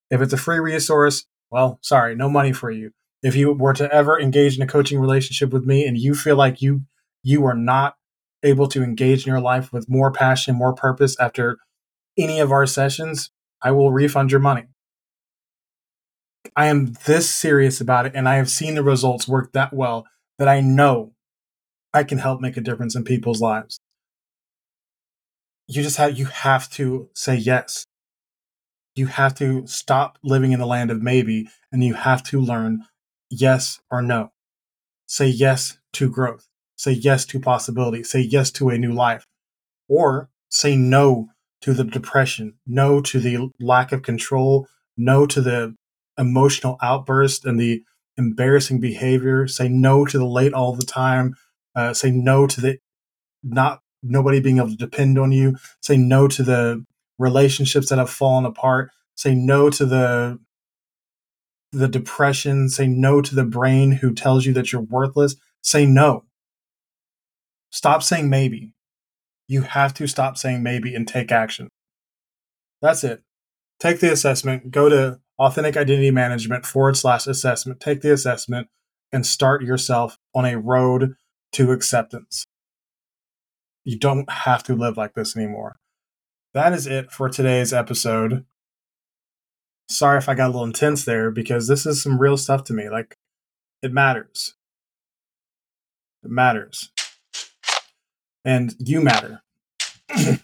If 0.09 0.21
it's 0.21 0.33
a 0.33 0.37
free 0.37 0.59
resource, 0.59 1.25
well, 1.49 1.79
sorry, 1.81 2.15
no 2.15 2.29
money 2.29 2.53
for 2.53 2.71
you. 2.71 2.91
If 3.23 3.35
you 3.35 3.53
were 3.53 3.73
to 3.73 3.91
ever 3.93 4.19
engage 4.19 4.57
in 4.57 4.61
a 4.61 4.67
coaching 4.67 4.99
relationship 4.99 5.51
with 5.51 5.65
me 5.65 5.85
and 5.85 5.97
you 5.97 6.15
feel 6.15 6.35
like 6.35 6.61
you 6.61 6.81
you 7.23 7.45
are 7.45 7.55
not 7.55 7.95
able 8.43 8.67
to 8.67 8.83
engage 8.83 9.25
in 9.25 9.31
your 9.31 9.41
life 9.41 9.73
with 9.73 9.89
more 9.89 10.11
passion, 10.11 10.55
more 10.55 10.73
purpose 10.73 11.19
after 11.19 11.57
any 12.17 12.39
of 12.39 12.51
our 12.51 12.65
sessions, 12.65 13.31
I 13.61 13.71
will 13.71 13.91
refund 13.91 14.31
your 14.31 14.39
money. 14.39 14.65
I 16.55 16.67
am 16.67 16.93
this 17.05 17.29
serious 17.29 17.81
about 17.81 18.05
it 18.05 18.13
and 18.15 18.27
I 18.27 18.35
have 18.35 18.49
seen 18.49 18.75
the 18.75 18.83
results 18.83 19.27
work 19.27 19.51
that 19.53 19.73
well 19.73 20.07
that 20.39 20.47
I 20.47 20.61
know 20.61 21.13
I 21.93 22.03
can 22.03 22.19
help 22.19 22.41
make 22.41 22.57
a 22.57 22.61
difference 22.61 22.95
in 22.95 23.03
people's 23.03 23.41
lives. 23.41 23.79
You 25.67 25.83
just 25.83 25.97
have 25.97 26.17
you 26.17 26.25
have 26.25 26.69
to 26.71 27.09
say 27.13 27.35
yes. 27.35 27.85
You 28.95 29.07
have 29.07 29.33
to 29.35 29.67
stop 29.67 30.17
living 30.23 30.51
in 30.51 30.59
the 30.59 30.65
land 30.65 30.89
of 30.89 31.01
maybe 31.01 31.49
and 31.71 31.83
you 31.83 31.93
have 31.93 32.23
to 32.23 32.39
learn 32.39 32.83
yes 33.29 33.79
or 33.91 34.01
no. 34.01 34.31
Say 35.07 35.27
yes 35.27 35.77
to 35.93 36.09
growth. 36.09 36.47
Say 36.77 36.91
yes 36.91 37.25
to 37.25 37.39
possibility. 37.39 38.03
Say 38.03 38.21
yes 38.21 38.51
to 38.51 38.69
a 38.69 38.77
new 38.77 38.93
life. 38.93 39.25
Or 39.89 40.29
say 40.49 40.75
no 40.75 41.29
to 41.61 41.73
the 41.73 41.83
depression, 41.83 42.55
no 42.65 43.01
to 43.01 43.19
the 43.19 43.49
lack 43.59 43.91
of 43.91 44.03
control, 44.03 44.67
no 44.95 45.25
to 45.25 45.41
the 45.41 45.75
emotional 46.17 46.77
outburst 46.81 47.45
and 47.45 47.59
the 47.59 47.83
embarrassing 48.17 48.79
behavior. 48.79 49.47
Say 49.47 49.67
no 49.69 50.05
to 50.05 50.17
the 50.17 50.25
late 50.25 50.53
all 50.53 50.75
the 50.75 50.85
time. 50.85 51.35
Uh, 51.75 51.93
say 51.93 52.11
no 52.11 52.47
to 52.47 52.61
the 52.61 52.77
not 53.43 53.81
nobody 54.03 54.39
being 54.39 54.57
able 54.57 54.69
to 54.69 54.75
depend 54.75 55.17
on 55.17 55.31
you. 55.31 55.57
Say 55.81 55.97
no 55.97 56.27
to 56.27 56.43
the 56.43 56.85
relationships 57.17 57.89
that 57.89 57.97
have 57.97 58.09
fallen 58.09 58.45
apart. 58.45 58.91
Say 59.15 59.35
no 59.35 59.69
to 59.69 59.85
the 59.85 60.39
the 61.71 61.87
depression. 61.87 62.69
Say 62.69 62.87
no 62.87 63.21
to 63.21 63.35
the 63.35 63.43
brain 63.43 63.91
who 63.91 64.13
tells 64.13 64.45
you 64.45 64.53
that 64.53 64.71
you're 64.71 64.81
worthless. 64.81 65.35
Say 65.61 65.85
no. 65.85 66.23
Stop 67.71 68.01
saying 68.01 68.29
maybe. 68.29 68.73
You 69.47 69.61
have 69.61 69.93
to 69.95 70.07
stop 70.07 70.37
saying 70.37 70.61
maybe 70.63 70.93
and 70.93 71.07
take 71.07 71.31
action. 71.31 71.69
That's 72.81 73.03
it. 73.03 73.23
Take 73.79 73.99
the 73.99 74.11
assessment, 74.11 74.71
go 74.71 74.89
to 74.89 75.19
authentic 75.39 75.77
identity 75.77 76.11
management 76.11 76.65
forward 76.65 76.97
slash 76.97 77.27
assessment, 77.27 77.79
take 77.79 78.01
the 78.01 78.11
assessment, 78.11 78.67
and 79.11 79.25
start 79.25 79.63
yourself 79.63 80.17
on 80.35 80.45
a 80.45 80.59
road 80.59 81.15
to 81.53 81.71
acceptance. 81.71 82.45
You 83.83 83.97
don't 83.97 84.29
have 84.29 84.63
to 84.63 84.75
live 84.75 84.97
like 84.97 85.13
this 85.13 85.37
anymore. 85.37 85.77
That 86.53 86.73
is 86.73 86.87
it 86.87 87.11
for 87.11 87.29
today's 87.29 87.71
episode. 87.71 88.45
Sorry 89.89 90.17
if 90.17 90.27
I 90.27 90.35
got 90.35 90.47
a 90.47 90.51
little 90.51 90.65
intense 90.65 91.05
there 91.05 91.31
because 91.31 91.67
this 91.67 91.85
is 91.85 92.03
some 92.03 92.19
real 92.19 92.35
stuff 92.35 92.63
to 92.65 92.73
me. 92.73 92.89
Like, 92.89 93.15
it 93.81 93.93
matters. 93.93 94.55
It 96.23 96.31
matters. 96.31 96.91
And 98.47 98.73
you 98.79 99.01
matter. 99.01 99.43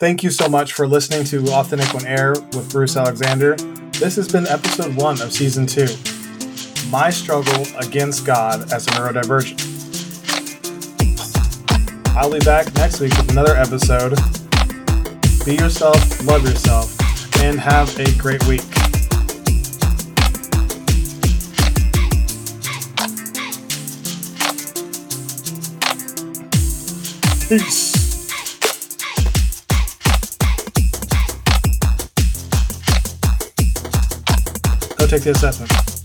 Thank 0.00 0.22
you 0.22 0.30
so 0.30 0.48
much 0.48 0.72
for 0.72 0.88
listening 0.88 1.24
to 1.24 1.46
Authentic 1.52 1.94
on 1.94 2.06
Air 2.06 2.30
with 2.30 2.72
Bruce 2.72 2.96
Alexander. 2.96 3.54
This 3.92 4.16
has 4.16 4.32
been 4.32 4.46
episode 4.46 4.96
one 4.96 5.20
of 5.20 5.30
season 5.30 5.66
two 5.66 5.88
My 6.88 7.10
Struggle 7.10 7.66
Against 7.78 8.24
God 8.24 8.72
as 8.72 8.86
a 8.86 8.90
Neurodivergent. 8.92 9.60
I'll 12.16 12.32
be 12.32 12.38
back 12.38 12.74
next 12.76 12.98
week 13.00 13.14
with 13.18 13.30
another 13.30 13.56
episode. 13.56 14.16
Be 15.44 15.54
yourself, 15.54 16.24
love 16.24 16.44
yourself, 16.44 16.96
and 17.42 17.60
have 17.60 17.94
a 18.00 18.10
great 18.16 18.42
week. 18.46 18.75
Peace. 27.48 28.26
Go 34.96 35.06
take 35.06 35.22
the 35.22 35.30
assessment. 35.30 35.95